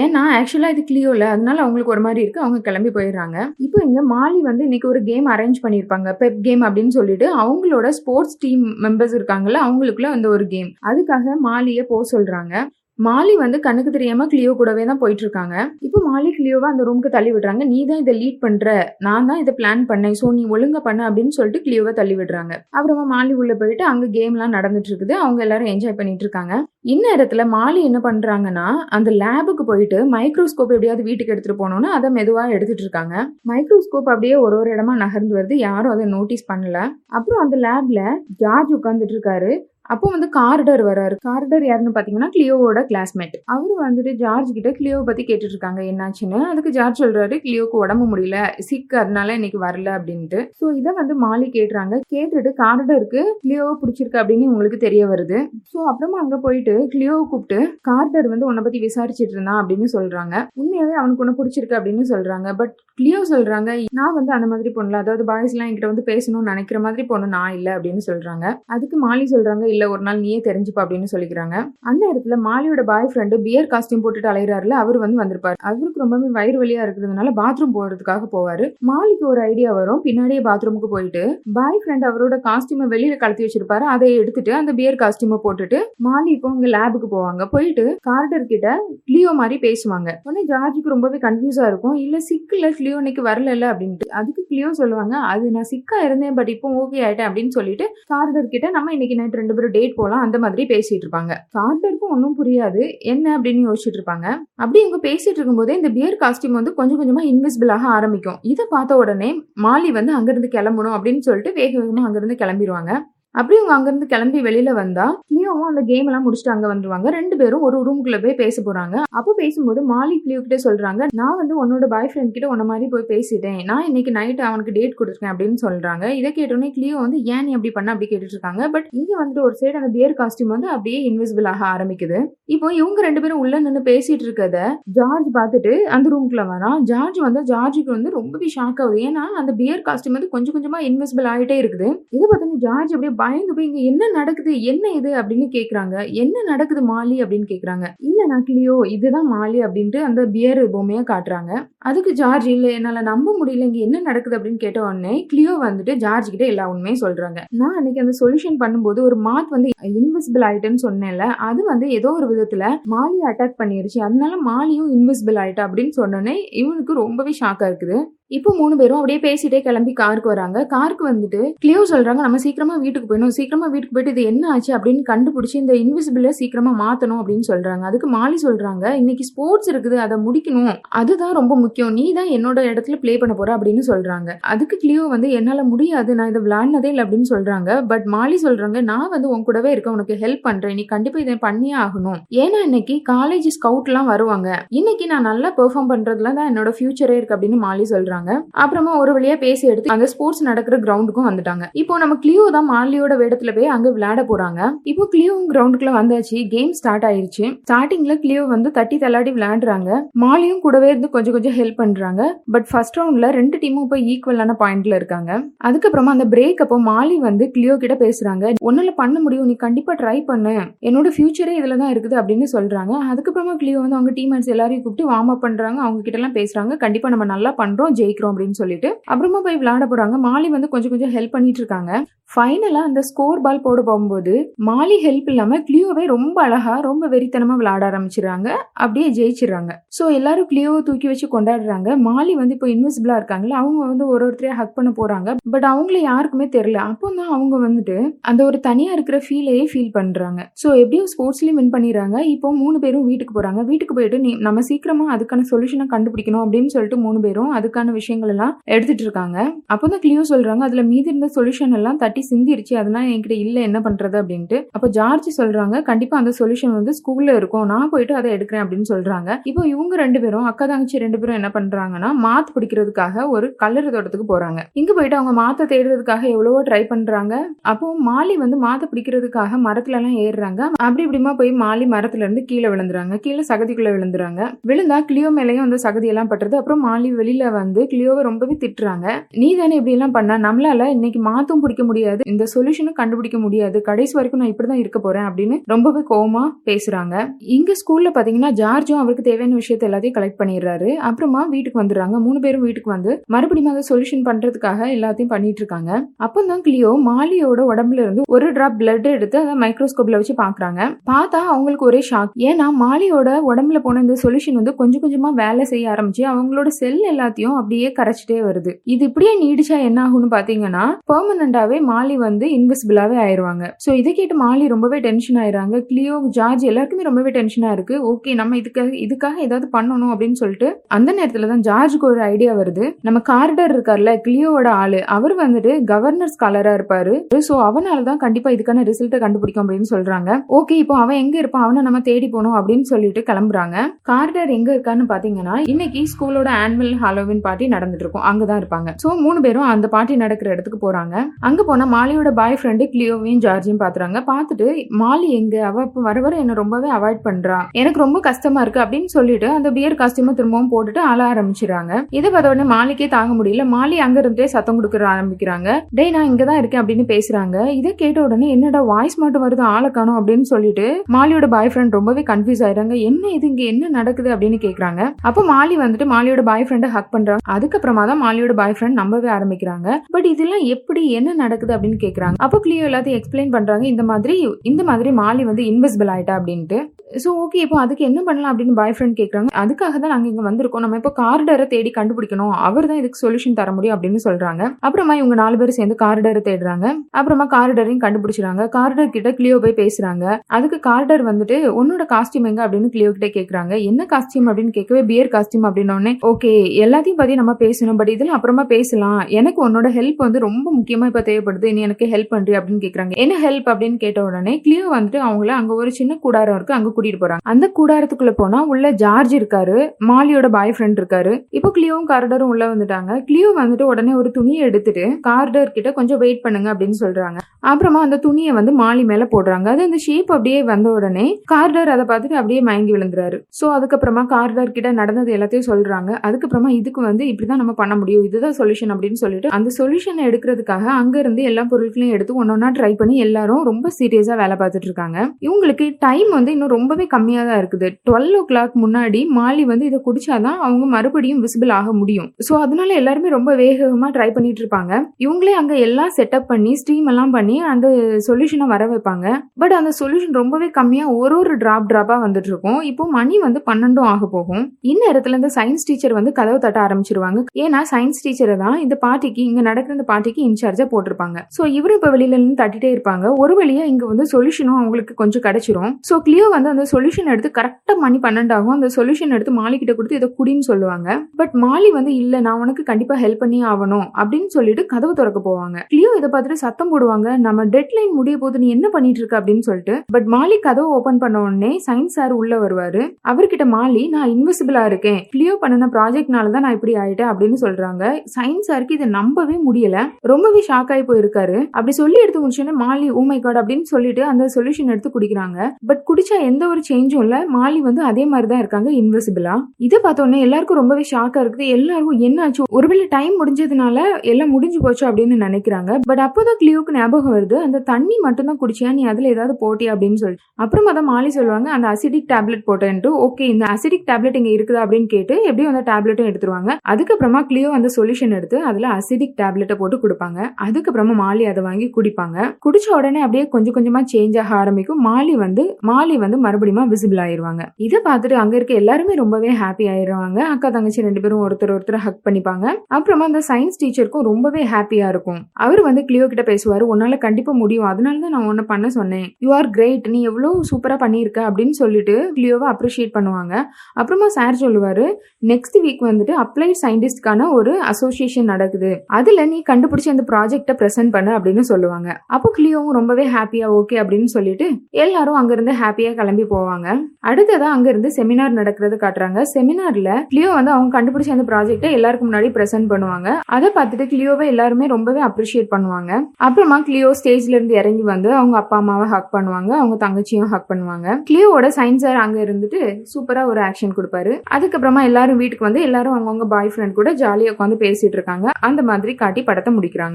ஏன்னா 0.00 0.20
ஆக்சுவலா 0.38 0.68
இது 0.74 0.82
கிளியோல 0.90 1.28
அதனால 1.34 1.62
அவங்களுக்கு 1.62 1.94
ஒரு 1.94 2.02
மாதிரி 2.04 2.20
இருக்கு. 2.24 2.44
அவங்க 2.44 2.58
கிளம்பி 2.66 2.90
போயிடுறாங்க. 2.96 3.36
இப்போ 3.66 3.78
இங்க 3.86 4.02
மாலி 4.12 4.40
வந்து 4.50 4.62
இன்னைக்கு 4.68 4.88
ஒரு 4.92 5.00
கேம் 5.08 5.26
அரேஞ்ச் 5.34 5.58
பண்ணிருப்பாங்க 5.64 6.10
பெப் 6.20 6.38
கேம் 6.46 6.62
அப்படின்னு 6.66 6.94
சொல்லிட்டு 6.98 7.26
அவங்களோட 7.44 7.88
ஸ்போர்ட்ஸ் 7.98 8.38
டீம் 8.44 8.62
மெம்பர்ஸ் 8.84 9.16
இருக்காங்கல்ல 9.18 9.64
அவங்களுக்குள்ள 9.66 10.10
வந்து 10.16 10.30
ஒரு 10.36 10.46
கேம் 10.54 10.70
அதுக்காக 10.90 11.34
மாலிய 11.48 11.82
போக 11.90 12.04
சொல்றாங்க. 12.14 12.54
மாலி 12.98 13.34
வந்து 13.42 13.58
கண்ணுக்கு 13.64 13.90
தெரியாம 13.94 14.24
கிளியோ 14.32 14.50
கூடவே 14.58 14.82
தான் 14.88 15.00
போயிட்டு 15.02 15.22
இருக்காங்க 15.24 15.54
இப்போ 15.86 15.98
மாலி 16.08 16.30
கிளியோவை 16.36 16.66
அந்த 16.72 16.82
ரூமுக்கு 16.88 17.10
தள்ளி 17.14 17.30
விடுறாங்க. 17.34 17.62
நீ 17.70 17.78
தான் 17.90 18.00
இதை 18.02 18.14
லீட் 18.18 18.38
பண்ற. 18.44 18.66
நான் 19.06 19.26
தான் 19.28 19.40
இதை 19.42 19.52
பிளான் 19.60 19.82
பண்ணேன். 19.90 20.16
ஸோ 20.20 20.26
நீ 20.38 20.42
ஒழுங்க 20.54 20.80
பண்ண 20.86 21.00
அப்படின்னு 21.08 21.32
சொல்லிட்டு 21.36 21.62
கிளியோவை 21.66 21.92
தள்ளி 22.00 22.14
விடுறாங்க. 22.18 22.52
அப்புறமா 22.76 23.04
மாலி 23.14 23.32
உள்ள 23.42 23.54
போயிட்டு 23.62 23.84
அங்க 23.92 24.06
கேம்லாம் 24.18 24.54
நடந்துட்டு 24.56 24.90
இருக்குது. 24.92 25.14
அவங்க 25.22 25.40
எல்லாரும் 25.46 25.70
என்ஜாய் 25.72 25.98
பண்ணிட்டு 26.00 26.26
இருக்காங்க. 26.26 26.54
இந்நேரத்துல 26.94 27.42
மாலி 27.56 27.80
என்ன 27.88 27.98
பண்றாங்கன்னா 28.08 28.66
அந்த 28.98 29.10
லேபுக்கு 29.22 29.66
போயிட்டு 29.72 29.98
மைக்ரோஸ்கோப் 30.14 30.74
எப்படியாவது 30.76 31.08
வீட்டுக்கு 31.08 31.34
எடுத்துட்டு 31.34 31.60
போனோம்னு 31.64 31.90
அதை 31.96 32.10
மெதுவா 32.18 32.46
எடுத்துட்டு 32.56 32.86
இருக்காங்க. 32.86 33.14
மைக்ரோஸ்கோப் 33.52 34.12
அப்படியே 34.14 34.36
ஒரு 34.44 34.56
ஒரு 34.60 34.70
இடமா 34.76 34.96
நகர்ந்து 35.04 35.36
வருது. 35.38 35.56
யாரும் 35.68 35.94
அதை 35.96 36.06
நோட்டீஸ் 36.16 36.48
பண்ணல. 36.52 36.78
அப்புறம் 37.18 37.42
அந்த 37.44 37.58
லேப்ல 37.66 38.00
ஜார்ஜ் 38.44 38.72
உட்காந்துட்டு 38.80 39.16
இருக்காரு. 39.18 39.52
அப்போ 39.92 40.06
வந்து 40.14 40.28
கார்டர் 40.36 40.82
வராரு. 40.88 41.14
கார்டர் 41.26 41.64
யாருன்னு 41.68 41.94
பாத்தீங்கன்னா 41.96 42.28
கிளியோவோட 42.34 42.80
கிளாஸ்மேட் 42.90 43.36
அவர் 43.54 43.72
வந்துட்டு 43.84 44.12
ஜார்ஜ் 44.22 44.50
கிட்ட 44.56 44.70
கிளியோவை 44.78 45.04
பத்தி 45.08 45.22
கேட்டுட்டு 45.28 45.54
இருக்காங்க 45.54 45.80
என்னாச்சுன்னு. 45.90 46.38
அதுக்கு 46.50 46.70
ஜார்ஜ் 46.76 47.00
சொல்றாரு 47.02 47.36
கிளியோக்கு 47.44 47.76
உடம்பு 47.84 48.04
முடியல 48.12 48.38
சிக் 48.68 48.94
அதனால 49.02 49.34
இன்னைக்கு 49.38 49.58
வரல 49.66 49.88
அப்படின்ட்டு. 49.98 50.40
ஸோ 50.60 50.64
இதை 50.80 50.92
வந்து 51.00 51.16
மாலி 51.24 51.48
கேட்டுறாங்க 51.56 52.00
கேட்டுட்டு 52.14 52.52
கார்டருக்கு 52.62 53.22
கிளியோவை 53.42 53.74
பிடிச்சிருக்கு 53.82 54.20
அப்படின்னு 54.22 54.50
உங்களுக்கு 54.52 54.80
தெரிய 54.86 55.02
வருது? 55.12 55.40
ஸோ 55.72 55.78
அப்புறமா 55.92 56.18
அங்க 56.24 56.38
போயிட்டு 56.46 56.76
கிளியோவை 56.94 57.24
கூப்பிட்டு 57.32 57.60
கார்டர் 57.90 58.28
வந்து 58.34 58.48
உன்னை 58.50 58.64
பத்தி 58.68 58.80
விசாரிச்சுட்டு 58.86 59.36
இருந்தான் 59.36 59.60
அப்படின்னு 59.62 59.88
சொல்றாங்க. 59.96 60.34
உண்மையாவே 60.60 60.96
அவனுக்கு 61.00 61.24
உன்னை 61.26 61.36
பிடிச்சிருக்கு 61.40 61.78
அப்படின்னு 61.80 62.06
சொல்றாங்க. 62.14 62.48
பட் 62.62 62.74
கிளியோ 63.00 63.20
சொல்றாங்க 63.34 63.70
நான் 63.98 64.16
வந்து 64.16 64.32
அந்த 64.36 64.46
மாதிரி 64.50 64.70
பொண்ணு 64.78 64.98
அதாவது 65.02 65.22
பாய்ஸ் 65.28 65.52
எல்லாம் 65.54 65.68
என்கிட்ட 65.68 65.92
வந்து 65.92 66.08
பேசணும்னு 66.10 66.50
நினைக்கிற 66.52 66.78
மாதிரி 66.86 67.02
பொண்ணு 67.12 67.26
நான் 67.36 67.54
இல்லை 67.58 67.72
அப்படின்னு 67.76 68.02
சொல்றாங்க. 68.10 68.46
அதுக்கு 68.74 68.96
மாலி 69.06 69.24
சொல்றாங்க 69.34 69.64
இல்ல 69.72 69.81
இல்லை 69.82 69.94
ஒரு 69.94 70.04
நாள் 70.06 70.20
நீயே 70.24 70.40
தெரிஞ்சுப்பா 70.46 70.80
அப்படின்னு 70.82 71.08
சொல்லிக்கிறாங்க. 71.12 71.56
அந்த 71.90 72.02
இடத்துல 72.10 72.34
மாலியோட 72.44 72.82
பாய் 72.90 73.08
ஃப்ரெண்டு 73.12 73.36
பியர் 73.46 73.68
காஸ்டியூம் 73.72 74.02
போட்டுட்டு 74.04 74.28
அலையிறாருல 74.32 74.74
அவர் 74.82 74.96
வந்து 75.04 75.16
வந்திருப்பாரு. 75.20 75.56
அவருக்கு 75.68 76.02
ரொம்பவே 76.02 76.28
வயிறு 76.36 76.58
வழியா 76.60 76.80
இருக்கிறதுனால 76.84 77.30
பாத்ரூம் 77.38 77.72
போறதுக்காக 77.76 78.26
போவாரு. 78.34 78.66
மாலிக்கு 78.90 79.24
ஒரு 79.30 79.40
ஐடியா 79.50 79.70
வரும். 79.78 80.00
பின்னாடியே 80.04 80.42
பாத்ரூமுக்கு 80.48 80.90
போயிட்டு 80.94 81.22
பாய் 81.58 81.80
ஃப்ரெண்ட் 81.84 82.04
அவரோட 82.10 82.36
காஸ்டியூமை 82.46 82.86
வெளியில 82.94 83.16
கலத்தி 83.22 83.44
வச்சிருப்பாரு. 83.46 83.86
அதை 83.94 84.10
எடுத்துட்டு 84.20 84.52
அந்த 84.60 84.74
பியர் 84.80 85.00
காஸ்டியூமை 85.02 85.38
போட்டுட்டு 85.46 85.80
மாலி 86.08 86.30
இப்போ 86.36 86.50
உங்க 86.54 86.70
லேபுக்கு 86.76 87.10
போவாங்க. 87.16 87.48
போயிட்டு 87.54 87.86
கார்டர் 88.10 88.46
கிட்ட 88.52 88.76
கிளியோ 89.10 89.32
மாதிரி 89.40 89.58
பேசுவாங்க. 89.66 90.08
உடனே 90.28 90.44
ஜார்ஜுக்கு 90.52 90.94
ரொம்பவே 90.94 91.20
கன்ஃபியூஸா 91.26 91.66
இருக்கும். 91.72 91.98
இல்ல 92.04 92.22
சிக்கல 92.30 92.72
கிளியோ 92.78 92.96
இன்னைக்கு 93.02 93.24
வரல 93.30 93.64
அப்படின்ட்டு. 93.72 94.10
அதுக்கு 94.20 94.44
கிளியோ 94.52 94.70
சொல்லுவாங்க 94.82 95.16
அது 95.32 95.44
நான் 95.58 95.70
சிக்கா 95.72 95.98
இருந்தேன் 96.06 96.38
பட் 96.40 96.54
இப்போ 96.56 96.70
ஓகே 96.84 97.02
ஆயிட்டேன் 97.08 97.30
அப்படின்னு 97.30 97.54
சொல்லிட்டு 97.58 97.88
கார்டர் 98.14 98.52
கிட்ட 98.54 98.66
நம்ம 98.78 98.92
இன்னைக்கு 98.98 99.18
நைட் 99.18 99.38
ரெண்டு 99.40 99.54
ஒரு 99.62 99.70
டேட் 99.76 99.98
போலாம் 100.00 100.24
அந்த 100.26 100.36
மாதிரி 100.44 100.62
பேசிட்டு 100.72 101.04
இருப்பாங்க. 101.04 101.32
கார்டருக்கும் 101.58 102.12
ஒன்றும் 102.16 102.36
புரியாது. 102.40 102.82
என்ன 103.12 103.26
அப்படின்னு 103.38 103.62
யோசிச்சுட்டு 103.68 103.98
இருப்பாங்க. 103.98 104.26
அப்படி 104.62 104.80
இவங்க 104.84 105.00
பேசிட்டு 105.08 105.38
இருக்கும்போதே 105.38 105.76
இந்த 105.80 105.90
பியர் 105.98 106.20
காஸ்டியூம் 106.24 106.58
வந்து 106.60 106.74
கொஞ்சம் 106.80 107.00
கொஞ்சமா 107.02 107.24
இன்விசிபிள் 107.32 107.72
ஆக 107.76 107.86
ஆரம்பிக்கும். 107.98 108.38
இதை 108.52 108.66
பார்த்த 108.74 109.00
உடனே 109.02 109.30
மாலி 109.66 109.90
வந்து 109.98 110.14
அங்கிருந்து 110.18 110.50
கிளம்பணும் 110.56 110.96
அப்படின்னு 110.98 111.26
சொல்லிட்டு 111.28 111.52
வேக 111.60 111.72
வேகமாக 111.80 112.08
அங்கிருந்து 112.08 112.40
கிளம்பிடுவாங்க 112.44 112.92
அப்படி 113.38 113.56
அவங்க 113.58 113.74
அங்கிருந்து 113.76 114.06
கிளம்பி 114.12 114.40
வெளியில 114.46 114.70
வந்தா 114.78 115.04
கிளியோவும் 115.28 115.68
அந்த 115.70 115.82
கேம் 115.90 116.08
எல்லாம் 116.08 116.24
முடிச்சுட்டு 116.24 116.52
அங்க 116.54 116.66
வந்துருவாங்க. 116.72 117.08
ரெண்டு 117.18 117.34
பேரும் 117.40 117.62
ஒரு 117.66 117.76
ரூமுக்குள்ள 117.86 118.18
போய் 118.24 118.36
பேச 118.40 118.62
போறாங்க. 118.66 118.96
அப்போ 119.18 119.30
பேசும்போது 119.40 119.80
மாலி 119.92 120.16
கிளியோ 120.24 120.40
கிட்டே 120.42 120.58
சொல்றாங்க 120.66 121.06
நான் 121.20 121.38
வந்து 121.40 121.54
உன்னோட 121.62 121.86
பாய் 121.94 122.10
ஃப்ரெண்ட் 122.10 122.34
கிட்ட 122.34 122.48
உன்ன 122.54 122.64
மாதிரி 122.70 122.86
போய் 122.94 123.06
பேசிட்டேன். 123.12 123.60
நான் 123.70 123.86
இன்னைக்கு 123.90 124.12
நைட் 124.18 124.42
அவனுக்கு 124.48 124.74
டேட் 124.78 124.96
கொடுத்துருக்கேன் 124.98 125.32
அப்படின்னு 125.34 125.58
சொல்றாங்க. 125.64 126.04
இதை 126.18 126.30
கேட்டோன்னே 126.38 126.70
கிளியோ 126.76 126.96
வந்து 127.04 127.20
ஏன் 127.34 127.44
நீ 127.46 127.54
அப்படி 127.58 127.72
பண்ண? 127.78 127.88
அப்படி 127.94 128.08
கேட்டுட்டு 128.10 128.36
இருக்காங்க. 128.36 128.62
பட் 128.74 128.86
இங்க 129.00 129.10
வந்துட்டு 129.20 129.44
ஒரு 129.46 129.56
சைடு 129.62 129.74
அந்த 129.80 129.90
பியர் 129.96 130.16
காஸ்டியூம் 130.20 130.54
வந்து 130.56 130.70
அப்படியே 130.74 131.00
இன்விசிபிள் 131.10 131.48
ஆக 131.52 131.64
ஆரம்பிக்குது. 131.74 132.20
இப்போ 132.54 132.68
இவங்க 132.80 133.00
ரெண்டு 133.08 133.22
பேரும் 133.24 133.42
உள்ள 133.44 133.60
நின்று 133.66 133.82
பேசிட்டு 133.90 134.26
இருக்கத 134.28 134.58
ஜார்ஜ் 134.98 135.28
பார்த்துட்டு 135.38 135.74
அந்த 135.96 136.06
ரூம்குள்ள 136.14 136.44
வரான் 136.52 136.78
ஜார்ஜ் 136.92 137.20
வந்து 137.26 137.42
ஜார்ஜுக்கு 137.52 137.92
வந்து 137.96 138.12
ரொம்பவே 138.18 138.50
ஷாக் 138.56 138.82
ஆகுது. 138.84 139.00
ஏன்னா 139.08 139.24
அந்த 139.42 139.50
பியர் 139.62 139.84
காஸ்டியூம் 139.88 140.18
வந்து 140.18 140.32
கொஞ்சம் 140.36 140.56
கொஞ்சமா 140.58 140.80
இன்விசிபிள் 140.90 141.28
ஆகிட்டே 141.34 141.58
இருக்குது. 141.64 141.90
இதை 142.16 142.24
பார்த்தோன்னா 142.30 142.60
ஜார்ஜ் 142.68 142.94
அப்படியே 142.94 143.14
பயந்து 143.22 143.54
போய் 143.54 143.66
இங்க 143.66 143.80
என்ன 143.90 144.08
நடக்குது? 144.12 144.52
என்ன 144.64 144.84
இது? 144.92 145.10
அப்படின்னு 145.14 145.46
கேக்குறாங்க. 145.52 145.94
என்ன 146.14 146.42
நடக்குது 146.42 146.82
மாலி? 146.88 147.16
அப்படின்னு 147.22 147.48
கேக்குறாங்க. 147.48 147.86
இல்ல 148.02 148.20
நக்கிலியோ 148.26 148.76
இதுதான் 148.88 149.28
மாலி 149.28 149.58
அப்படின்ட்டு 149.62 150.00
அந்த 150.02 150.20
பியர் 150.26 150.62
பொம்மையா 150.74 151.02
காட்டுறாங்க. 151.12 151.52
அதுக்கு 151.82 152.12
ஜார்ஜ் 152.12 152.48
இல்ல 152.48 152.66
என்னால 152.70 153.02
நம்ப 153.02 153.34
முடியல. 153.38 153.66
இங்க 153.68 153.80
என்ன 153.80 154.00
நடக்குது? 154.00 154.38
அப்படின்னு 154.38 154.62
கேட்ட 154.64 154.80
உடனே 154.82 155.14
கிளியோ 155.32 155.54
வந்துட்டு 155.62 155.94
ஜார்ஜ் 155.96 156.30
கிட்ட 156.30 156.46
எல்லா 156.46 156.66
உண்மையும் 156.68 157.02
சொல்றாங்க. 157.04 157.38
நான் 157.60 157.76
அன்னைக்கு 157.76 158.00
அந்த 158.00 158.14
சொல்யூஷன் 158.20 158.60
பண்ணும்போது 158.62 159.00
ஒரு 159.02 159.18
மாத் 159.20 159.50
வந்து 159.50 159.70
இன்விசிபிள் 159.92 160.44
ஆயிட்டேன்னு 160.48 160.82
சொன்னேன்ல 160.82 161.26
அது 161.48 161.60
வந்து 161.64 161.86
ஏதோ 161.90 162.10
ஒரு 162.12 162.28
விதத்துல 162.32 162.64
மாலியை 162.90 163.26
அட்டாக் 163.30 163.60
பண்ணிருச்சு. 163.62 164.00
அதனால 164.00 164.34
மாலியும் 164.50 164.90
இன்விசிபிள் 164.96 165.38
ஆயிட்டா 165.42 165.64
அப்படின்னு 165.68 165.94
சொன்னோன்னே 166.00 166.36
இவனுக்கு 166.62 166.92
ரொம்பவே 166.94 167.32
ஷாக்கா 167.40 167.66
இருக்குது. 167.70 167.98
இப்போ 168.36 168.50
மூணு 168.58 168.74
பேரும் 168.80 168.98
அப்படியே 168.98 169.18
பேசிட்டே 169.24 169.58
கிளம்பி 169.64 169.92
காருக்கு 170.00 170.28
வராங்க. 170.32 170.58
காருக்கு 170.74 171.04
வந்துட்டு 171.08 171.40
கிளியோ 171.62 171.80
சொல்றாங்க 171.90 172.20
நம்ம 172.26 172.38
சீக்கிரமா 172.44 172.74
வீட்டுக்கு 172.84 173.08
போயிடணும். 173.08 173.34
சீக்கிரமா 173.38 173.66
வீட்டுக்கு 173.72 173.94
போயிட்டு 173.96 174.14
இது 174.14 174.22
என்ன 174.30 174.44
ஆச்சு? 174.52 174.70
அப்படின்னு 174.76 175.02
கண்டுபிடிச்சு 175.10 175.56
இந்த 175.62 175.74
இன்விசிபிள 175.82 176.30
சீக்கிரமா 176.38 176.72
மாத்தணும் 176.82 177.20
அப்படின்னு 177.22 177.46
சொல்றாங்க. 177.50 177.82
அதுக்கு 177.90 178.08
மாலி 178.16 178.38
சொல்றாங்க 178.46 178.84
இன்னைக்கு 179.00 179.24
ஸ்போர்ட்ஸ் 179.30 179.70
இருக்குது 179.72 179.98
அதை 180.04 180.16
முடிக்கணும். 180.26 180.78
அதுதான் 181.00 181.34
ரொம்ப 181.40 181.56
முக்கியம். 181.56 181.92
நீ 181.98 182.04
தான் 182.18 182.30
என்னோட 182.36 182.58
இடத்துல 182.70 182.98
ப்ளே 183.02 183.16
பண்ண 183.18 183.36
போற 183.40 183.50
அப்படின்னு 183.58 183.84
சொல்றாங்க. 183.90 184.30
அதுக்கு 184.52 184.78
கிளியோ 184.84 185.04
வந்து 185.14 185.30
என்னால 185.40 185.62
முடியாது 185.72 186.16
நான் 186.20 186.32
இதை 186.32 186.42
விளையாடினதே 186.46 186.90
இல்லை 186.92 187.04
அப்படின்னு 187.04 187.30
சொல்றாங்க. 187.34 187.70
பட் 187.92 188.08
மாலி 188.16 188.38
சொல்றாங்க 188.46 188.80
நான் 188.92 189.12
வந்து 189.16 189.30
உன் 189.34 189.46
கூடவே 189.50 189.70
இருக்க 189.70 189.96
உனக்கு 189.96 190.16
ஹெல்ப் 190.24 190.44
பண்றேன். 190.48 190.76
நீ 190.80 190.86
கண்டிப்பா 190.94 191.20
இதை 191.26 191.36
பண்ணியே 191.46 191.76
ஆகணும். 191.84 192.18
ஏன்னா 192.44 192.60
இன்னைக்கு 192.68 192.96
காலேஜ் 193.12 193.50
ஸ்கவுட் 193.58 193.92
எல்லாம் 193.92 194.10
வருவாங்க. 194.14 194.48
இன்னைக்கு 194.80 195.06
நான் 195.14 195.28
நல்லா 195.30 195.50
பெர்ஃபார்ம் 195.60 195.92
பண்றதுல 195.94 196.34
தான் 196.40 196.50
என்னோட 196.52 196.72
ஃபியூச்சரே 196.78 197.18
இருக்கு 197.20 197.36
அப்படின்னு 197.36 197.60
மாலி 197.68 197.86
சொல்றாங்க. 197.94 198.21
அப்புறமா 198.62 198.92
ஒரு 199.02 199.12
வழியா 199.16 199.36
பேசி 199.44 199.64
எடுத்து 199.72 199.92
அந்த 199.94 200.06
ஸ்போர்ட்ஸ் 200.12 200.42
நடக்கிற 200.48 200.76
கிரவுண்டுக்கும் 200.84 201.28
வந்துட்டாங்க. 201.28 201.64
இப்போ 201.82 201.98
நம்ம 201.98 202.16
கிளியோ 202.24 202.44
தான் 202.56 202.68
மாலியோட 202.72 203.14
வேடத்துல 203.22 203.54
போய் 203.56 203.72
அங்க 203.76 203.90
விளையாட 203.96 204.22
போறாங்க. 204.30 204.60
இப்போ 204.92 205.06
கிளியோ 205.14 205.34
கிரவுண்டுக்குள்ள 205.52 205.92
வந்தாச்சு. 206.00 206.36
கேம் 206.54 206.72
ஸ்டார்ட் 206.80 207.06
ஆயிருச்சு. 207.10 207.44
ஸ்டார்டிங்ல 207.66 208.16
கிளியோ 208.24 208.42
வந்து 208.54 208.70
தட்டி 208.78 208.98
தள்ளாடி 209.04 209.30
விளையாடுறாங்க. 209.36 209.90
மாலியும் 210.24 210.62
கூடவே 210.66 210.88
இருந்து 210.92 211.10
கொஞ்சம் 211.16 211.36
கொஞ்சம் 211.36 211.56
ஹெல்ப் 211.58 211.80
பண்றாங்க. 211.82 212.22
பட் 212.54 212.66
ஃபர்ஸ்ட் 212.70 212.98
ரவுண்ட்ல 213.00 213.30
ரெண்டு 213.38 213.58
டீமும் 213.62 213.84
இப்போ 213.86 213.98
ஈக்குவலான 214.12 214.56
பாயிண்ட்ல 214.62 214.94
இருக்காங்க. 215.00 215.30
அதுக்கப்புறமா 215.68 216.14
அந்த 216.16 216.26
பிரேக் 216.34 216.62
அப்போ 216.64 216.78
மாலி 216.90 217.16
வந்து 217.28 217.44
கிளியோ 217.54 217.76
கிட்ட 217.82 217.94
பேசுறாங்க. 218.04 218.54
ஒன்னால 218.68 218.90
பண்ண 219.02 219.20
முடியும். 219.20 219.48
நீ 219.50 219.54
கண்டிப்பா 219.66 219.92
ட்ரை 220.02 220.24
பண்ணு. 220.30 220.54
என்னோட 220.88 221.08
ஃபியூச்சரே 221.16 221.54
இதுல 221.60 221.76
தான் 221.82 221.92
இருக்குது 221.94 222.18
அப்படின்னு 222.20 222.46
சொல்றாங்க. 222.56 222.92
அதுக்கப்புறமா 223.12 223.54
கிளியோ 223.62 223.78
வந்து 223.84 223.98
அவங்க 223.98 224.12
டீம்மேட்ஸ் 224.18 224.52
எல்லாரையும் 224.54 224.84
கூப்பிட்டு 224.84 225.10
வார்ம் 225.12 225.32
அப் 225.34 225.42
பண்றாங்க. 225.44 225.80
அவங்க 225.86 226.02
கிட்ட 226.06 226.18
எல்லாம் 226.20 226.36
பேசுறாங்க. 226.38 226.76
கண்டிப்பா 226.84 227.08
நம்ம 227.14 227.24
நல்லா 227.24 227.50
பண்றோம். 227.62 227.94
ஜெயிக்கிறோம் 228.12 228.32
அப்படின்னு 228.32 228.60
சொல்லிட்டு 228.62 228.88
அப்புறமா 229.12 229.38
போய் 229.44 229.60
விளையாட 229.60 229.84
போறாங்க. 229.90 230.16
மாலி 230.28 230.48
வந்து 230.54 230.72
கொஞ்சம் 230.72 230.92
கொஞ்சம் 230.92 231.14
ஹெல்ப் 231.16 231.34
பண்ணிட்டு 231.36 231.60
இருக்காங்க. 231.62 231.92
ஃபைனலா 232.32 232.82
அந்த 232.88 233.00
ஸ்கோர் 233.08 233.42
பால் 233.44 233.62
போட 233.64 233.80
போகும்போது 233.88 234.34
மாலி 234.68 234.96
ஹெல்ப் 235.04 235.26
இல்லாம 235.32 235.58
கிளியோவே 235.66 236.04
ரொம்ப 236.12 236.36
அழகா 236.44 236.74
ரொம்ப 236.86 237.08
வெறித்தனமா 237.14 237.54
விளையாட 237.60 237.82
ஆரம்பிச்சிடுறாங்க. 237.90 238.48
அப்படியே 238.82 239.08
ஜெயிச்சிடுறாங்க. 239.18 239.72
ஸோ 239.96 240.02
எல்லாரும் 240.18 240.48
கிளியோவை 240.52 240.80
தூக்கி 240.86 241.08
வச்சு 241.10 241.26
கொண்டாடுறாங்க. 241.34 241.88
மாலி 242.06 242.34
வந்து 242.40 242.56
இப்போ 242.56 242.68
இன்விசிபிளா 242.74 243.16
இருக்காங்கல்ல 243.20 243.56
அவங்க 243.62 243.80
வந்து 243.92 244.06
ஒரு 244.12 244.22
ஒருத்தரையும் 244.26 244.58
ஹக் 244.60 244.76
பண்ண 244.78 244.92
போறாங்க. 245.00 245.34
பட் 245.54 245.66
அவங்கள 245.72 245.98
யாருக்குமே 246.10 246.46
தெரியல. 246.56 246.78
அப்போ 246.90 247.10
தான் 247.18 247.32
அவங்க 247.36 247.58
வந்துட்டு 247.66 247.98
அந்த 248.32 248.40
ஒரு 248.48 248.60
தனியா 248.68 248.92
இருக்கிற 248.96 249.18
ஃபீலையே 249.26 249.66
ஃபீல் 249.72 249.92
பண்றாங்க. 249.98 250.40
ஸோ 250.62 250.68
எப்படியும் 250.82 251.10
ஸ்போர்ட்ஸ்லயும் 251.14 251.60
வின் 251.60 251.74
பண்ணிடுறாங்க. 251.76 252.16
இப்போ 252.34 252.50
மூணு 252.62 252.78
பேரும் 252.86 253.06
வீட்டுக்கு 253.10 253.36
போறாங்க. 253.38 253.62
வீட்டுக்கு 253.72 253.96
போயிட்டு 253.98 254.20
நம்ம 254.48 254.64
சீக்கிரமா 254.70 255.06
அதுக்கான 255.16 255.46
சொல்யூஷனை 255.52 255.88
கண்டுபிடிக்கணும் 255.94 256.44
அப்படின்னு 256.44 256.72
சொல்லிட்டு 256.76 257.00
மூணு 257.06 257.20
பேரும் 257.26 257.52
அதுக்கான 257.58 257.91
விஷயங்கள் 257.92 258.32
எல்லாம் 258.34 258.54
எடுத்துட்டு 258.74 259.04
இருக்காங்க 259.06 259.38
அப்போ 259.72 259.84
தான் 259.86 260.02
கிளியோ 260.04 260.22
சொல்றாங்க 260.32 260.62
அதுல 260.68 260.82
மீதி 260.82 261.08
இருந்த 261.12 261.28
சொல்யூஷன் 261.36 261.76
எல்லாம் 261.78 262.00
தட்டி 262.02 262.22
சிந்திருச்சு 262.30 262.74
அதெல்லாம் 262.80 263.06
என்கிட்ட 263.12 263.36
இல்ல 263.44 263.56
என்ன 263.68 263.78
பண்றது? 263.86 264.16
அப்படின்ட்டு. 264.22 264.58
அப்போ 264.74 264.88
ஜார்ஜ் 264.88 265.28
சொல்றாங்க 265.38 265.76
கண்டிப்பா 265.82 266.16
அந்த 266.16 266.32
சொல்யூஷன் 266.38 266.74
வந்து 266.78 266.92
ஸ்கூல்ல 266.98 267.36
இருக்கும் 267.40 267.66
நான் 267.72 267.90
போயிட்டு 267.92 268.14
அதை 268.14 268.28
எடுக்கிறேன் 268.36 268.62
அப்படின்னு 268.64 268.88
சொல்றாங்க. 268.92 269.30
இப்போ 269.50 269.62
இவங்க 269.66 269.96
ரெண்டு 269.96 270.20
பேரும் 270.20 270.48
அக்கா 270.50 270.66
தங்கச்சி 270.66 271.02
ரெண்டு 271.04 271.20
பேரும் 271.20 271.38
என்ன 271.40 271.50
பண்றாங்கன்னா 271.56 272.10
மாத் 272.24 272.52
பிடிக்கிறதுக்காக 272.56 273.28
ஒரு 273.34 273.48
கல்லறு 273.62 273.92
தோட்டத்துக்கு 273.94 274.28
போறாங்க. 274.32 274.60
இங்க 274.80 274.90
போயிட்டு 274.92 275.18
அவங்க 275.20 275.34
மாத்த 275.40 275.68
தேடுறதுக்காக 275.72 276.22
எவ்வளவோ 276.34 276.62
ட்ரை 276.68 276.82
பண்றாங்க. 276.92 277.34
அப்போ 277.72 277.86
மாலி 278.08 278.36
வந்து 278.44 278.58
மாத்த 278.66 278.90
பிடிக்கிறதுக்காக 278.92 279.60
மரத்துல 279.66 279.98
எல்லாம் 280.00 280.18
ஏறுறாங்க. 280.24 280.62
அப்படி 280.86 281.04
இப்படிமா 281.06 281.34
போய் 281.40 281.52
மாலி 281.64 281.86
மரத்துல 281.94 282.24
இருந்து 282.26 282.44
கீழே 282.50 282.68
விழுந்துறாங்க. 282.72 283.14
கீழே 283.26 283.44
சகதிக்குள்ள 283.50 283.92
விழுந்துறாங்க. 283.96 284.40
விழுந்தா 284.70 284.98
கிளியோ 285.10 285.30
மேலேயும் 285.38 285.66
அந்த 285.66 285.78
சகதி 285.86 286.08
எல்லாம் 286.12 286.30
பட்டுறது 286.30 286.58
அப்புறம் 286.60 286.82
மாலி 286.86 287.10
வெளியில 287.20 287.50
வந்து 287.52 287.81
கிளியோவை 287.90 288.20
ரொம்பவே 288.20 288.56
திட்டுறாங்க. 288.60 289.06
நீ 289.36 289.56
தானே 289.56 289.74
இப்படி 289.74 289.92
எல்லாம் 289.92 290.10
பண்ண? 290.10 290.38
நம்மளால 290.38 290.84
இன்னைக்கு 290.84 291.24
மாத்தும் 291.24 291.60
பிடிக்க 291.60 291.84
முடியாது. 291.84 292.20
இந்த 292.26 292.44
சொல்யூஷனும் 292.54 292.92
கண்டுபிடிக்க 292.92 293.38
முடியாது. 293.38 293.80
கடைசி 293.82 294.12
வரைக்கும் 294.12 294.40
நான் 294.40 294.52
இப்படிதான் 294.52 294.80
இருக்க 294.80 294.98
போறேன் 294.98 295.22
அப்படின்னு 295.22 295.60
ரொம்பவே 295.64 296.02
கோவமா 296.10 296.44
பேசுறாங்க. 296.66 297.28
இங்க 297.38 297.72
ஸ்கூல்ல 297.72 298.16
பாத்தீங்கன்னா 298.16 298.50
ஜார்ஜும் 298.60 299.00
அவருக்கு 299.02 299.22
தேவையான 299.22 299.54
விஷயத்த 299.54 299.82
எல்லாத்தையும் 299.82 300.16
கலெக்ட் 300.18 300.40
பண்ணிடுறாரு. 300.42 300.94
அப்புறமா 300.94 301.44
வீட்டுக்கு 301.44 301.82
வந்துடுறாங்க. 301.82 302.18
மூணு 302.18 302.38
பேரும் 302.40 302.60
வீட்டுக்கு 302.60 302.90
வந்து 302.90 303.22
மறுபடியும் 303.26 303.72
அதை 303.72 303.82
சொல்யூஷன் 303.90 304.26
பண்றதுக்காக 304.26 304.88
எல்லாத்தையும் 304.96 305.32
பண்ணிட்டு 305.34 305.60
இருக்காங்க. 305.62 306.08
அப்பதான் 306.24 306.62
கிளியோ 306.68 306.90
மாலியோட 307.08 307.60
உடம்புல 307.72 308.00
இருந்து 308.02 308.22
ஒரு 308.28 308.52
டிராப் 308.52 308.74
பிளட் 308.78 309.02
எடுத்து 309.02 309.38
அதை 309.38 309.54
மைக்ரோஸ்கோப்ல 309.54 310.10
வச்சு 310.10 310.34
பாக்குறாங்க. 310.34 310.80
பார்த்தா 311.10 311.40
அவங்களுக்கு 311.52 311.86
ஒரே 311.86 312.00
ஷாக் 312.10 312.32
ஏன்னா 312.38 312.68
மாலியோட 312.80 313.30
உடம்புல 313.48 313.78
போன 313.82 314.00
இந்த 314.00 314.14
சொல்யூஷன் 314.22 314.52
வந்து 314.52 314.74
கொஞ்சம் 314.74 315.02
கொஞ்சமா 315.02 315.30
வேலை 315.32 315.64
செய்ய 315.64 315.90
ஆரம்பிச்சு 315.90 316.22
அவங்களோட 316.22 316.66
செல் 316.66 317.08
எல்லாத்தையும் 317.12 317.56
அப்படியே 317.72 317.90
கரைச்சிட்டே 317.98 318.38
வருது. 318.46 318.72
இது 318.92 319.02
இப்படியே 319.08 319.30
நீடிச்சா 319.42 319.76
என்ன 319.88 319.98
ஆகும்னு 320.06 320.26
பாத்தீங்கன்னா 320.34 320.82
பெர்மனண்டாவே 321.10 321.76
மாலி 321.90 322.16
வந்து 322.24 322.46
இன்விசிபிளாவே 322.56 323.16
ஆயிருவாங்க. 323.22 323.64
சோ 323.84 323.90
இதை 324.00 324.10
கேட்டு 324.18 324.34
மாலி 324.42 324.64
ரொம்பவே 324.72 324.98
டென்ஷன் 325.06 325.38
ஆயிடுறாங்க 325.42 325.78
கிளியோ 325.90 326.16
ஜார்ஜ் 326.38 326.64
எல்லாருக்குமே 326.70 327.04
ரொம்பவே 327.08 327.30
டென்ஷனா 327.36 327.68
இருக்கு. 327.76 327.94
ஓகே 328.10 328.32
நம்ம 328.40 328.56
இதுக்காக 328.62 328.92
இதுக்காக 329.04 329.38
ஏதாவது 329.46 329.68
பண்ணணும் 329.76 330.12
அப்படின்னு 330.14 330.40
சொல்லிட்டு 330.42 330.68
அந்த 330.96 331.14
நேரத்துல 331.18 331.48
தான் 331.52 331.64
ஜார்ஜுக்கு 331.68 332.06
ஒரு 332.10 332.22
ஐடியா 332.32 332.54
வருது. 332.60 332.84
நம்ம 333.08 333.22
கார்டர் 333.30 333.74
இருக்கார்ல 333.76 334.14
கிளியோவோட 334.26 334.68
ஆளு 334.82 335.00
அவர் 335.16 335.36
வந்துட்டு 335.42 335.72
கவர்னர் 335.92 336.34
ஸ்காலரா 336.34 336.74
இருப்பாரு. 336.78 337.14
சோ 337.48 337.56
அவனால 337.68 338.04
தான் 338.10 338.22
கண்டிப்பா 338.26 338.52
இதுக்கான 338.56 338.84
ரிசல்ட்டை 338.90 339.22
கண்டுபிடிக்கும் 339.24 339.64
அப்படின்னு 339.64 339.90
சொல்றாங்க. 339.94 340.30
ஓகே 340.60 340.78
இப்போ 340.82 340.96
அவன் 341.04 341.20
எங்க 341.22 341.36
இருப்பான்? 341.44 341.66
அவனை 341.68 341.86
நம்ம 341.88 342.02
தேடி 342.10 342.30
போனோம் 342.36 342.58
அப்படின்னு 342.60 342.86
சொல்லிட்டு 342.92 343.22
கிளம்புறாங்க. 343.32 343.88
கார்டர் 344.12 344.54
எங்க 344.58 344.70
இருக்கான்னு 344.76 345.10
பாத்தீங்கன்னா 345.14 345.56
இன்னைக்கு 345.74 346.04
ஸ்கூலோட 346.14 346.52
ஆனுவல் 346.62 346.94
ஹாலோவின் 347.06 347.44
பார்ட்டி 347.48 347.60
நடந்துட்டு 347.68 347.94
இருக்கும் 347.94 348.22
அங்கதான் 348.22 348.62
இருப்பாங்க. 348.62 348.94
சோ 349.04 349.16
மூணு 349.16 349.40
பேரும் 349.40 349.62
அந்த 349.62 349.88
பார்ட்டி 349.88 350.16
நடக்கிற 350.16 350.50
இடத்துக்கு 350.50 350.92
போறாங்க. 350.92 351.24
அங்க 351.40 351.62
போனா 351.62 351.86
மாலியோட 351.92 352.30
பாய் 352.30 352.58
ஃப்ரெண்டு 352.62 352.88
கிளியோவையும் 352.92 353.42
ஜார்ஜையும் 353.46 353.80
பாத்துறாங்க. 353.80 354.24
பார்த்துட்டு 354.26 354.88
மாலி 354.98 355.28
எங்க? 355.28 355.66
அவ 355.66 355.90
வர 355.94 356.20
வர 356.20 356.36
என்ன 356.36 356.54
ரொம்பவே 356.54 356.90
அவாய்ட் 356.90 357.18
பண்றா. 357.24 357.58
எனக்கு 357.70 358.00
ரொம்ப 358.00 358.20
கஷ்டமா 358.20 358.60
இருக்கு 358.60 358.80
அப்படின்னு 358.80 359.04
சொல்லிட்டு 359.04 359.48
அந்த 359.48 359.70
பியர் 359.70 359.94
காஸ்டியூமை 359.94 360.34
திரும்பவும் 360.34 360.70
போட்டுட்டு 360.72 360.98
அழ 360.98 361.34
ஆரம்பிச்சிடறாங்க. 361.34 362.04
இதை 362.10 362.30
பார்த்த 362.30 362.50
உடனே 362.50 362.74
மாலிக்கே 362.74 363.08
தாங்க 363.08 363.44
முடியல. 363.44 363.62
மாலி 363.74 363.96
அங்க 363.96 364.18
இருந்தே 364.18 364.46
சத்தம் 364.46 364.74
கொடுக்க 364.74 364.98
ஆரம்பிக்கிறாங்க. 364.98 365.80
டேய் 365.90 366.10
நான் 366.10 366.24
இங்கதான் 366.24 366.58
இருக்கேன் 366.58 366.84
அப்படின்னு 366.84 367.04
பேசுறாங்க. 367.12 367.66
இதை 367.66 367.94
கேட்ட 367.94 368.22
உடனே 368.22 368.50
என்னடா 368.50 368.82
வாய்ஸ் 368.82 369.18
மட்டும் 369.18 369.50
வருது 369.50 369.60
ஆளை 369.60 369.90
காணும் 369.90 370.26
அப்படின்னு 370.26 370.40
சொல்லிட்டு 370.40 371.04
மாலியோட 371.12 371.48
பாய் 371.48 371.70
ஃப்ரெண்ட் 371.74 371.90
ரொம்பவே 371.90 372.22
கன்ஃபியூஸ் 372.22 372.62
ஆயிடுறாங்க. 372.66 373.00
என்ன 373.00 373.28
இது 373.28 373.48
இங்க? 373.48 373.62
என்ன 373.62 373.88
நடக்குது? 373.88 374.36
அப்படின்னு 374.36 374.56
கேக்குறாங்க. 374.66 375.14
அப்போ 375.22 375.42
மாலி 375.42 375.78
வந்துட்டு 375.78 376.06
மாலியோட 376.12 376.42
பாய் 376.42 376.66
ஃப்ரெண்டை 376.68 376.86
ஹக் 376.86 377.10
பண்றாங்க 377.10 377.40
அதுக்கப்புறமா 377.56 378.02
தான் 378.10 378.20
மாலியோட 378.24 378.54
பாய் 378.60 378.76
ஃப்ரெண்ட் 378.76 379.00
நம்பவே 379.00 379.30
ஆரம்பிக்கிறாங்க. 379.36 379.88
பட் 380.14 380.28
இதெல்லாம் 380.32 380.64
எப்படி 380.74 381.02
என்ன 381.18 381.36
நடக்குது 381.42 381.74
அப்படின்னு 381.76 381.98
கேட்குறாங்க 382.04 382.36
அப்போ 382.46 382.58
கிளியோ 382.64 382.84
எல்லாத்தையும் 382.88 383.18
எக்ஸ்பிளைன் 383.20 383.54
பண்றாங்க. 383.56 383.84
இந்த 383.92 384.04
மாதிரி 384.10 384.36
இந்த 384.70 384.82
மாதிரி 384.90 385.12
மாலி 385.20 385.44
வந்து 385.50 385.64
இன்விசிபிள் 385.72 386.12
ஆயிட்டா 386.14 386.34
அப்படின்ட்டு. 386.38 386.80
ஸோ 387.22 387.28
ஓகே 387.42 387.58
இப்போ 387.64 387.76
அதுக்கு 387.84 388.02
என்ன 388.08 388.20
பண்ணலாம் 388.26 388.52
அப்படின்னு 388.52 388.76
பாய் 388.78 388.94
ஃப்ரெண்ட் 388.96 389.16
கேட்குறாங்க 389.20 389.50
அதுக்காக 389.62 389.94
தான் 390.02 390.12
நாங்கள் 390.14 390.30
இங்கே 390.32 390.44
வந்திருக்கோம். 390.48 390.84
நம்ம 390.84 390.98
இப்போ 391.00 391.12
கார்டரை 391.20 391.66
தேடி 391.72 391.90
கண்டுபிடிக்கணும். 391.98 392.54
அவர் 392.68 392.88
தான் 392.90 393.00
இதுக்கு 393.00 393.22
சொல்யூஷன் 393.24 393.58
தர 393.60 393.70
முடியும் 393.76 393.94
அப்படின்னு 393.96 394.20
சொல்றாங்க. 394.26 394.62
அப்புறமா 394.86 395.16
இவங்க 395.20 395.36
நாலு 395.42 395.58
பேர் 395.62 395.76
சேர்ந்து 395.78 395.96
கார்டரை 396.04 396.42
தேடுறாங்க. 396.48 396.86
அப்புறமா 397.20 397.46
கார்டரையும் 397.56 398.02
கண்டுபிடிச்சிருக்காங்க 398.04 398.66
கார்டர் 398.76 399.12
கிட்ட 399.16 399.32
கிளியோ 399.40 399.58
போய் 399.64 399.78
பேசுறாங்க. 399.82 400.24
அதுக்கு 400.58 400.78
கார்டர் 400.88 401.24
வந்துட்டு 401.30 401.58
உன்னோட 401.80 402.06
காஸ்டியூம் 402.14 402.48
எங்க? 402.50 402.60
அப்படின்னு 402.66 402.92
கிளியோ 402.94 403.10
கிட்ட 403.16 403.30
கேட்குறாங்க 403.36 403.72
என்ன 403.90 404.06
காஸ்டியூம் 404.14 404.48
அப்படின்னு 404.50 404.74
கேட்கவே 404.78 405.02
பியர் 405.10 405.32
காஸ்டியூம் 405.36 405.68
அப்படின்னு 405.68 406.14
ஓகே 406.30 406.52
எல்லாத்தையும் 406.84 407.20
பத்தி 407.20 407.40
நம்ம 407.42 407.54
பேசணும் 407.60 407.98
பட் 408.00 408.12
இதில் 408.14 408.34
அப்புறமா 408.36 408.64
பேசலாம். 408.64 409.20
எனக்கு 409.38 409.60
உன்னோட 409.68 409.88
ஹெல்ப் 409.98 410.20
வந்து 410.24 410.38
ரொம்ப 410.38 410.66
முக்கியமா 410.78 411.06
இப்ப 411.06 411.20
தேவைப்படுது. 411.20 411.72
நீ 411.72 411.80
எனக்கு 411.80 412.06
ஹெல்ப் 412.14 412.32
பண்ணுறி 412.34 412.54
அப்படின்னு 412.58 412.82
கேக்குறாங்க. 412.84 413.12
என்ன 413.22 413.34
ஹெல்ப் 413.46 413.68
அப்படின்னு 413.72 413.96
கேட்ட 413.96 414.24
உடனே 414.24 414.54
கிளியோ 414.66 414.86
வந்துட்டு 414.96 415.18
அவங்கள 415.28 415.52
அங்க 415.60 415.72
ஒரு 415.74 415.90
சின்ன 415.92 416.12
கூடாரம் 416.16 416.54
இருக்கு 416.54 416.74
அங்க 416.74 416.92
கூட்டிட்டு 416.96 417.20
போறாங்க. 417.22 417.44
அந்த 417.52 417.66
கூடாரத்துக்குள்ள 417.78 418.30
போனா 418.30 418.58
உள்ள 418.72 418.90
ஜார்ஜ் 418.90 419.34
இருக்காரு 419.34 419.76
மாலியோட 420.10 420.48
பாய் 420.48 420.74
ஃப்ரெண்ட் 420.76 421.00
இருக்காரு. 421.02 421.32
இப்போ 421.50 421.70
கிளியோவும் 421.78 422.08
கார்டரும் 422.12 422.52
உள்ள 422.52 422.64
வந்துட்டாங்க. 422.74 423.12
கிளியோ 423.28 423.50
வந்துட்டு 423.60 423.82
உடனே 423.82 424.14
ஒரு 424.14 424.30
துணியை 424.30 424.62
எடுத்துட்டு 424.68 425.04
கார்டர் 425.28 425.72
கிட்ட 425.72 425.92
கொஞ்சம் 425.92 426.18
வெயிட் 426.18 426.42
பண்ணுங்க 426.42 426.68
அப்படின்னு 426.74 426.98
சொல்றாங்க. 427.00 427.38
அப்புறமா 427.72 428.00
அந்த 428.00 428.16
துணியை 428.18 428.52
வந்து 428.52 428.72
மாலி 428.82 429.04
மேல 429.04 429.24
போடுறாங்க. 429.34 429.66
அது 429.74 429.82
அந்த 429.82 429.96
ஷேப் 429.96 430.30
அப்படியே 430.32 430.62
வந்த 430.62 430.88
உடனே 430.90 431.26
கார்டர் 431.52 431.92
அதை 431.94 432.04
பார்த்துட்டு 432.10 432.38
அப்படியே 432.40 432.60
மயங்கி 432.60 432.92
விழுந்துறாரு. 432.92 433.36
சோ 433.60 433.64
அதுக்கப்புறமா 433.78 434.24
கார்டர் 434.34 434.74
கிட்ட 434.76 434.92
நடந்தது 434.92 435.30
எல்லாத்தையும் 435.36 435.68
சொல்றாங்க. 435.70 436.10
அதுக்கப்புறமா 436.28 436.70
இதுக்கு 436.80 437.00
வந்து 437.02 437.24
இப்படி 437.32 437.48
தான் 437.52 437.62
நம்ம 437.62 437.74
பண்ண 437.82 437.94
முடியும். 438.00 438.24
இதுதான் 438.28 438.56
சொல்யூஷன் 438.60 438.94
அப்படின்னு 438.94 439.20
சொல்லிட்டு 439.24 439.52
அந்த 439.58 439.72
சொல்யூஷனை 439.78 440.22
எடுக்கிறதுக்காக 440.30 440.86
அங்கேருந்து 441.00 441.42
எல்லா 441.50 441.64
பொருட்களையும் 441.72 442.14
எடுத்து 442.16 442.38
ஒன்னொன்னா 442.42 442.70
ட்ரை 442.78 442.92
பண்ணி 443.00 443.16
எல்லாரும் 443.26 443.62
ரொம்ப 443.70 443.92
சீரியஸாக 443.98 444.38
வேலை 444.42 444.56
பார்த்துட்டு 444.62 444.88
இருக்காங்க. 444.90 445.18
இவங்களுக்கு 445.46 445.86
டைம் 446.06 446.30
வந்து 446.38 446.52
இன்னும் 446.56 446.74
ரொம்பவே 446.76 447.06
கம்மியாக 447.14 447.46
தான் 447.50 447.60
இருக்குது. 447.62 447.90
டுவெல் 448.08 448.32
ஓ 448.40 448.42
கிளாக் 448.50 448.74
முன்னாடி 448.84 449.22
மாலி 449.38 449.64
வந்து 449.72 449.84
இதை 449.90 450.00
குடிச்சாதான் 450.08 450.58
அவங்க 450.66 450.84
மறுபடியும் 450.96 451.42
விசிபிள் 451.46 451.72
ஆக 451.80 451.88
முடியும். 452.00 452.28
ஸோ 452.48 452.52
அதனால 452.64 452.90
எல்லாருமே 453.00 453.28
ரொம்ப 453.36 453.50
வேகமாக 453.62 454.10
ட்ரை 454.16 454.28
பண்ணிட்டு 454.36 454.62
இருப்பாங்க. 454.64 454.92
இவங்களே 455.24 455.54
அங்கே 455.60 455.76
எல்லாம் 455.86 456.14
செட்டப் 456.18 456.48
பண்ணி 456.52 456.72
ஸ்ட்ரீம் 456.82 457.08
எல்லாம் 457.12 457.34
பண்ணி 457.36 457.56
அந்த 457.72 457.86
சொல்யூஷனை 458.28 458.68
வர 458.74 458.82
வைப்பாங்க. 458.92 459.26
பட் 459.62 459.74
அந்த 459.80 459.90
சொல்யூஷன் 460.00 460.38
ரொம்பவே 460.40 460.68
கம்மியாக 460.78 461.16
ஒரு 461.20 461.36
ஒரு 461.42 461.54
டிராப் 461.62 461.88
ட்ராப்பாக 461.92 462.20
வந்துட்டு 462.26 462.50
இருக்கும். 462.52 462.80
இப்போ 462.90 463.04
மணி 463.16 463.36
வந்து 463.46 463.60
பன்னெண்டும் 463.68 464.08
ஆக 464.12 464.26
போகும். 464.36 464.64
இந்நேரத்துல 464.92 465.38
இந்த 465.40 465.50
சயின்ஸ் 465.56 465.86
டீச்சர் 465.88 466.18
வந்து 466.18 466.32
கதவு 466.38 466.58
தட்ட 466.64 466.78
ஆரம்பிச்சிருவாங்க. 466.86 467.21
போட்டுருவாங்க 467.22 467.40
ஏன்னா 467.64 467.80
சயின்ஸ் 467.92 468.22
டீச்சரை 468.24 468.56
தான் 468.64 468.76
இந்த 468.84 468.94
பார்ட்டிக்கு 469.04 469.40
இங்க 469.48 469.60
நடக்கிற 469.68 469.94
இந்த 469.96 470.06
பார்ட்டிக்கு 470.12 470.42
இன்சார்ஜா 470.48 470.86
போட்டிருப்பாங்க. 470.92 471.38
சோ 471.56 471.62
இவரு 471.78 471.92
இப்ப 471.98 472.10
வெளியில 472.14 472.36
இருந்து 472.36 472.56
தட்டிட்டே 472.62 472.90
இருப்பாங்க. 472.94 473.26
ஒரு 473.42 473.54
வழியா 473.60 473.84
இங்க 473.92 474.04
வந்து 474.12 474.24
சொல்யூஷனும் 474.34 474.78
அவங்களுக்கு 474.80 475.14
கொஞ்சம் 475.22 475.44
கிடைச்சிரும். 475.46 475.92
சோ 476.08 476.16
கிளியோ 476.26 476.46
வந்து 476.56 476.70
அந்த 476.74 476.84
சொல்யூஷன் 476.92 477.30
எடுத்து 477.34 477.50
கரெக்டா 477.58 477.94
மணி 478.04 478.18
பன்னெண்டு 478.26 478.54
ஆகும் 478.56 478.76
அந்த 478.78 478.90
சொல்யூஷன் 478.96 479.34
எடுத்து 479.36 479.54
மாலி 479.60 479.76
கிட்ட 479.82 479.94
கொடுத்து 479.98 480.18
இதை 480.20 480.28
குடின்னு 480.38 480.66
சொல்லுவாங்க. 480.70 481.08
பட் 481.40 481.54
மாலி 481.64 481.90
வந்து 481.98 482.12
இல்ல 482.22 482.40
நான் 482.46 482.60
உனக்கு 482.64 482.84
கண்டிப்பா 482.90 483.16
ஹெல்ப் 483.24 483.42
பண்ணி 483.44 483.60
ஆகணும். 483.72 484.06
அப்படின்னு 484.20 484.50
சொல்லிட்டு 484.56 484.84
கதவு 484.94 485.12
திறக்க 485.20 485.40
போவாங்க. 485.48 485.78
கிளியோ 485.92 486.10
இதை 486.20 486.28
பார்த்துட்டு 486.32 486.62
சத்தம் 486.64 486.92
போடுவாங்க. 486.92 487.28
நம்ம 487.46 487.66
டெட்லைன் 487.76 488.12
முடிய 488.18 488.36
போது 488.42 488.56
நீ 488.64 488.68
என்ன 488.76 488.86
பண்ணிட்டு 488.96 489.20
இருக்க? 489.22 489.40
அப்படின்னு 489.40 489.64
சொல்லிட்டு. 489.68 489.94
பட் 490.16 490.28
மாலி 490.36 490.56
கதவு 490.68 490.88
ஓபன் 490.98 491.22
பண்ண 491.24 491.36
உடனே 491.46 491.72
சயின்ஸ் 491.88 492.16
சார் 492.18 492.34
உள்ள 492.40 492.52
வருவாரு. 492.64 493.02
அவர்கிட்ட 493.32 493.64
மாலி 493.76 494.02
நான் 494.14 494.32
இன்விசிபிளா 494.34 494.82
இருக்கேன். 494.90 495.20
கிளியோ 495.34 495.54
பண்ணின 495.62 495.88
ப்ராஜெக்ட்னால 495.96 496.52
தான் 496.54 496.64
நான் 496.66 496.76
இப்படி 496.78 496.94
ஆயிட்டேன் 497.12 497.30
அப்படின்னு 497.32 497.58
சொல்றாங்க. 497.64 498.04
சயின்ஸ் 498.34 498.68
சாருக்கு 498.68 498.96
இதை 498.98 499.06
நம்பவே 499.18 499.56
முடியல. 499.68 499.96
ரொம்பவே 500.32 500.60
ஷாக் 500.68 500.92
ஆகி 500.94 501.04
போயிருக்காரு. 501.10 501.58
அப்படி 501.70 501.92
சொல்லி 502.00 502.18
எடுத்து 502.22 502.42
முடிச்சோன்னே 502.42 502.74
மாலி 502.82 503.06
oh 503.10 503.16
ஊமை 503.22 503.38
காட் 503.40 503.58
அப்படின்னு 503.60 503.86
சொல்லிட்டு 503.92 504.22
அந்த 504.24 504.44
சொல்யூஷன் 504.54 504.90
எடுத்து 504.92 505.10
குடிக்கிறாங்க. 505.14 505.58
பட் 505.88 506.02
குடிச்சா 506.08 506.36
எந்த 506.50 506.62
ஒரு 506.72 506.80
சேஞ்சும் 506.90 507.22
இல்ல. 507.24 507.36
மாலி 507.56 507.80
வந்து 507.88 508.02
அதே 508.10 508.24
மாதிரி 508.32 508.48
தான் 508.48 508.58
இருக்காங்க 508.58 508.90
இன்வெசிபிளா 509.00 509.54
இதை 509.86 509.98
பார்த்தோன்னே 510.02 510.38
எல்லாருக்கும் 510.46 510.80
ரொம்பவே 510.80 511.04
ஷாக்கா 511.12 511.40
இருக்குது. 511.44 511.66
எல்லாருக்கும் 511.76 512.22
என்ன 512.28 512.42
ஆச்சு 512.42 512.68
ஒருவேளை 512.78 513.06
டைம் 513.16 513.34
முடிஞ்சதுனால 513.40 513.98
எல்லாம் 514.32 514.52
முடிஞ்சு 514.56 514.80
போச்சு 514.80 515.04
அப்படின்னு 515.08 515.38
நினைக்கிறாங்க. 515.46 515.90
பட் 516.10 516.22
அப்போதான் 516.26 516.60
கிளியோக்கு 516.62 516.96
ஞாபகம் 516.98 517.34
வருது. 517.36 517.58
அந்த 517.66 517.82
தண்ணி 517.92 518.18
மட்டும் 518.26 518.50
தான் 518.50 518.60
குடிச்சியா? 518.62 518.92
நீ 518.92 519.04
அதுல 519.12 519.28
ஏதாவது 519.28 519.56
போட்டியா? 519.62 519.92
அப்படின்னு 519.94 520.20
சொல்லிட்டு. 520.22 520.48
அப்புறமா 520.54 520.92
தான் 520.92 521.08
மாலி 521.12 521.30
சொல்லுவாங்க 521.38 521.70
அந்த 521.70 521.86
அசிடிக் 521.94 522.28
டேப்லெட் 522.34 522.66
போட்டேன்ட்டு. 522.70 523.12
ஓகே 523.26 523.44
இந்த 523.54 523.66
அசிடிக் 523.74 524.08
டேப்லெட் 524.10 524.38
இங்க 524.40 524.50
இருக்குதா? 524.56 524.82
அப்படின்னு 524.84 525.08
கேட்டு 525.14 525.34
எப்படியும் 525.48 525.72
அந்த 525.74 525.84
டேப்லெட்டும் 525.90 526.28
எடுத்துருவாங்க. 526.30 526.70
அதுக்கப்புறமா 526.92 527.42
கிளியோ 527.50 527.70
அந்த 527.78 527.88
சொல்யூஷன் 527.96 528.34
எடுத்து 528.38 528.58
அதுல 528.70 528.88
அசிடிக் 528.98 529.36
டேப்லெட்டை 529.42 529.76
போட்டு 529.80 529.98
கொடுப்பாங்க. 530.04 530.40
அதுக்கப்புறமா 530.66 531.16
மாலி 531.22 531.44
அதை 531.52 531.62
வாங்கி 531.68 531.88
குடிப்பாங்க. 531.96 532.38
குடிச்ச 532.66 532.86
உடனே 532.98 533.20
அப்படியே 533.26 533.44
கொஞ்சம் 533.54 533.76
கொஞ்சமா 533.76 534.00
சேஞ்ச் 534.12 534.38
ஆக 534.42 534.52
ஆரம்பிக்கும். 534.62 535.00
மாலி 535.08 535.34
வந்து 535.44 535.64
மாலி 535.90 536.16
வந்து 536.24 536.38
மறுபடியும் 536.46 536.90
விசிபிள் 536.92 537.20
ஆயிருவாங்க 537.26 537.62
இதை 537.86 537.98
பார்த்துட்டு 538.08 538.36
அங்க 538.42 538.54
இருக்க 538.58 538.74
எல்லாருமே 538.82 539.14
ரொம்பவே 539.22 539.50
ஹாப்பி 539.62 539.84
ஆயிருவாங்க 539.94 540.38
அக்கா 540.52 540.68
தங்கச்சி 540.76 541.06
ரெண்டு 541.06 541.22
பேரும் 541.24 541.42
ஒருத்தர் 541.46 541.72
ஒருத்தர் 541.76 542.02
ஹக் 542.06 542.20
பண்ணிப்பாங்க. 542.28 542.66
அப்புறமா 542.96 543.24
அந்த 543.30 543.40
சயின்ஸ் 543.50 543.80
டீச்சருக்கும் 543.82 544.26
ரொம்பவே 544.30 544.62
ஹாப்பியா 544.72 545.06
இருக்கும். 545.14 545.40
அவர் 545.66 545.82
வந்து 545.88 546.02
கிளியோ 546.08 546.26
கிட்ட 546.32 546.44
பேசுவாரு. 546.50 546.84
உன்னால 546.94 547.18
கண்டிப்பா 547.26 547.54
முடியும். 547.62 547.88
அதனால 547.92 548.20
தான் 548.24 548.34
நான் 548.36 548.48
உன்னை 548.50 548.64
பண்ண 548.72 548.90
சொன்னேன். 548.98 549.26
யூ 549.44 549.50
ஆர் 549.58 549.70
கிரேட் 549.76 550.06
நீ 550.14 550.20
எவ்வளவு 550.30 550.68
சூப்பரா 550.70 550.98
பண்ணியிருக்க 551.04 551.40
அப்படின்னு 551.48 551.76
சொல்லிட்டு 551.82 552.16
கிளியோவை 552.36 552.68
அப்ரிஷியேட் 552.74 553.14
பண்ணுவாங்க. 553.18 553.54
அப்புறமா 554.00 554.28
சார் 554.38 554.62
சொல்லுவாரு 554.64 555.06
நெக்ஸ்ட் 555.52 555.78
வீக் 555.86 556.04
வந்துட்டு 556.10 556.36
அப்ளைஸ் 556.44 556.81
சயின்டிஸ்ட்கான 556.84 557.48
ஒரு 557.58 557.72
அசோசியேஷன் 557.90 558.50
நடக்குது. 558.52 558.90
அதுல 559.18 559.46
நீ 559.52 559.58
கண்டுபிடிச்ச 559.70 560.08
இந்த 560.14 560.24
ப்ராஜெக்டை 560.32 560.74
பிரசென்ட் 560.82 561.14
பண்ணு 561.16 561.30
அப்படின்னு 561.38 561.64
சொல்லுவாங்க. 561.70 562.08
அப்போ 562.36 562.48
கிளியோவும் 562.58 562.96
ரொம்பவே 562.98 563.26
ஹாப்பியா 563.36 563.66
ஓகே 563.78 563.98
அப்படின்னு 564.02 564.30
சொல்லிட்டு 564.36 564.68
எல்லாரும் 565.04 565.38
அங்கிருந்து 565.40 565.74
ஹாப்பியா 565.82 566.12
கிளம்பி 566.20 566.46
போவாங்க. 566.54 566.88
அடுத்ததா 567.30 567.68
அங்க 567.76 567.88
இருந்து 567.92 568.10
செமினார் 568.16 568.58
நடக்கிறது 568.60 568.96
காட்டுறாங்க. 569.04 569.40
செமினார்ல 569.54 570.10
கிளியோ 570.32 570.50
வந்து 570.58 570.72
அவங்க 570.76 570.90
கண்டுபிடிச்ச 570.98 571.30
அந்த 571.36 571.46
ப்ராஜெக்டை 571.50 571.90
எல்லாருக்கும் 571.98 572.30
முன்னாடி 572.30 572.50
ப்ரெசென்ட் 572.56 572.88
பண்ணுவாங்க. 572.92 573.28
அதை 573.56 573.70
பார்த்துட்டு 573.76 574.06
கிளியோவை 574.12 574.46
எல்லாருமே 574.52 574.86
ரொம்பவே 574.94 575.20
அப்ரிஷியேட் 575.28 575.70
பண்ணுவாங்க. 575.74 576.10
அப்புறமா 576.46 576.78
கிளியோ 576.88 577.10
ஸ்டேஜ்ல 577.20 577.56
இருந்து 577.58 577.74
இறங்கி 577.82 578.04
வந்து 578.12 578.30
அவங்க 578.40 578.56
அப்பா 578.62 578.76
அம்மாவை 578.82 579.06
ஹக் 579.14 579.30
பண்ணுவாங்க. 579.36 579.72
அவங்க 579.80 579.98
தங்கச்சியும் 580.06 580.50
ஹக் 580.54 580.68
பண்ணுவாங்க. 580.72 581.16
கிளியோவோட 581.30 581.68
சயின்ஸ் 581.78 582.04
சார் 582.06 582.18
அங்க 582.24 582.38
இருந்துட்டு 582.46 582.80
சூப்பரா 583.12 583.44
ஒரு 583.52 583.60
ஆக்ஷன் 583.68 583.96
கொடுப்பாரு. 583.98 584.32
அதுக்கப்புறமா 584.56 585.02
எல்லாரும் 585.10 585.40
வீட்டுக்கு 585.42 585.68
வந்து 585.68 585.82
எல்லாரும் 585.88 586.14
அவங்கவுங்க 586.16 586.46
பாய் 586.54 586.71
ஃப்ரெண்ட் 586.72 586.92
கூட 586.92 587.14
ஜாலியா 587.14 587.52
உட்காந்து 587.54 587.76
பேசிட்டு 587.84 588.18
இருக்காங்க. 588.18 588.50
அந்த 588.60 588.82
மாதிரி 588.82 589.14
காட்டி 589.14 589.42
படத்தை 589.42 589.74
முடிக்கிறாங்க. 589.76 590.10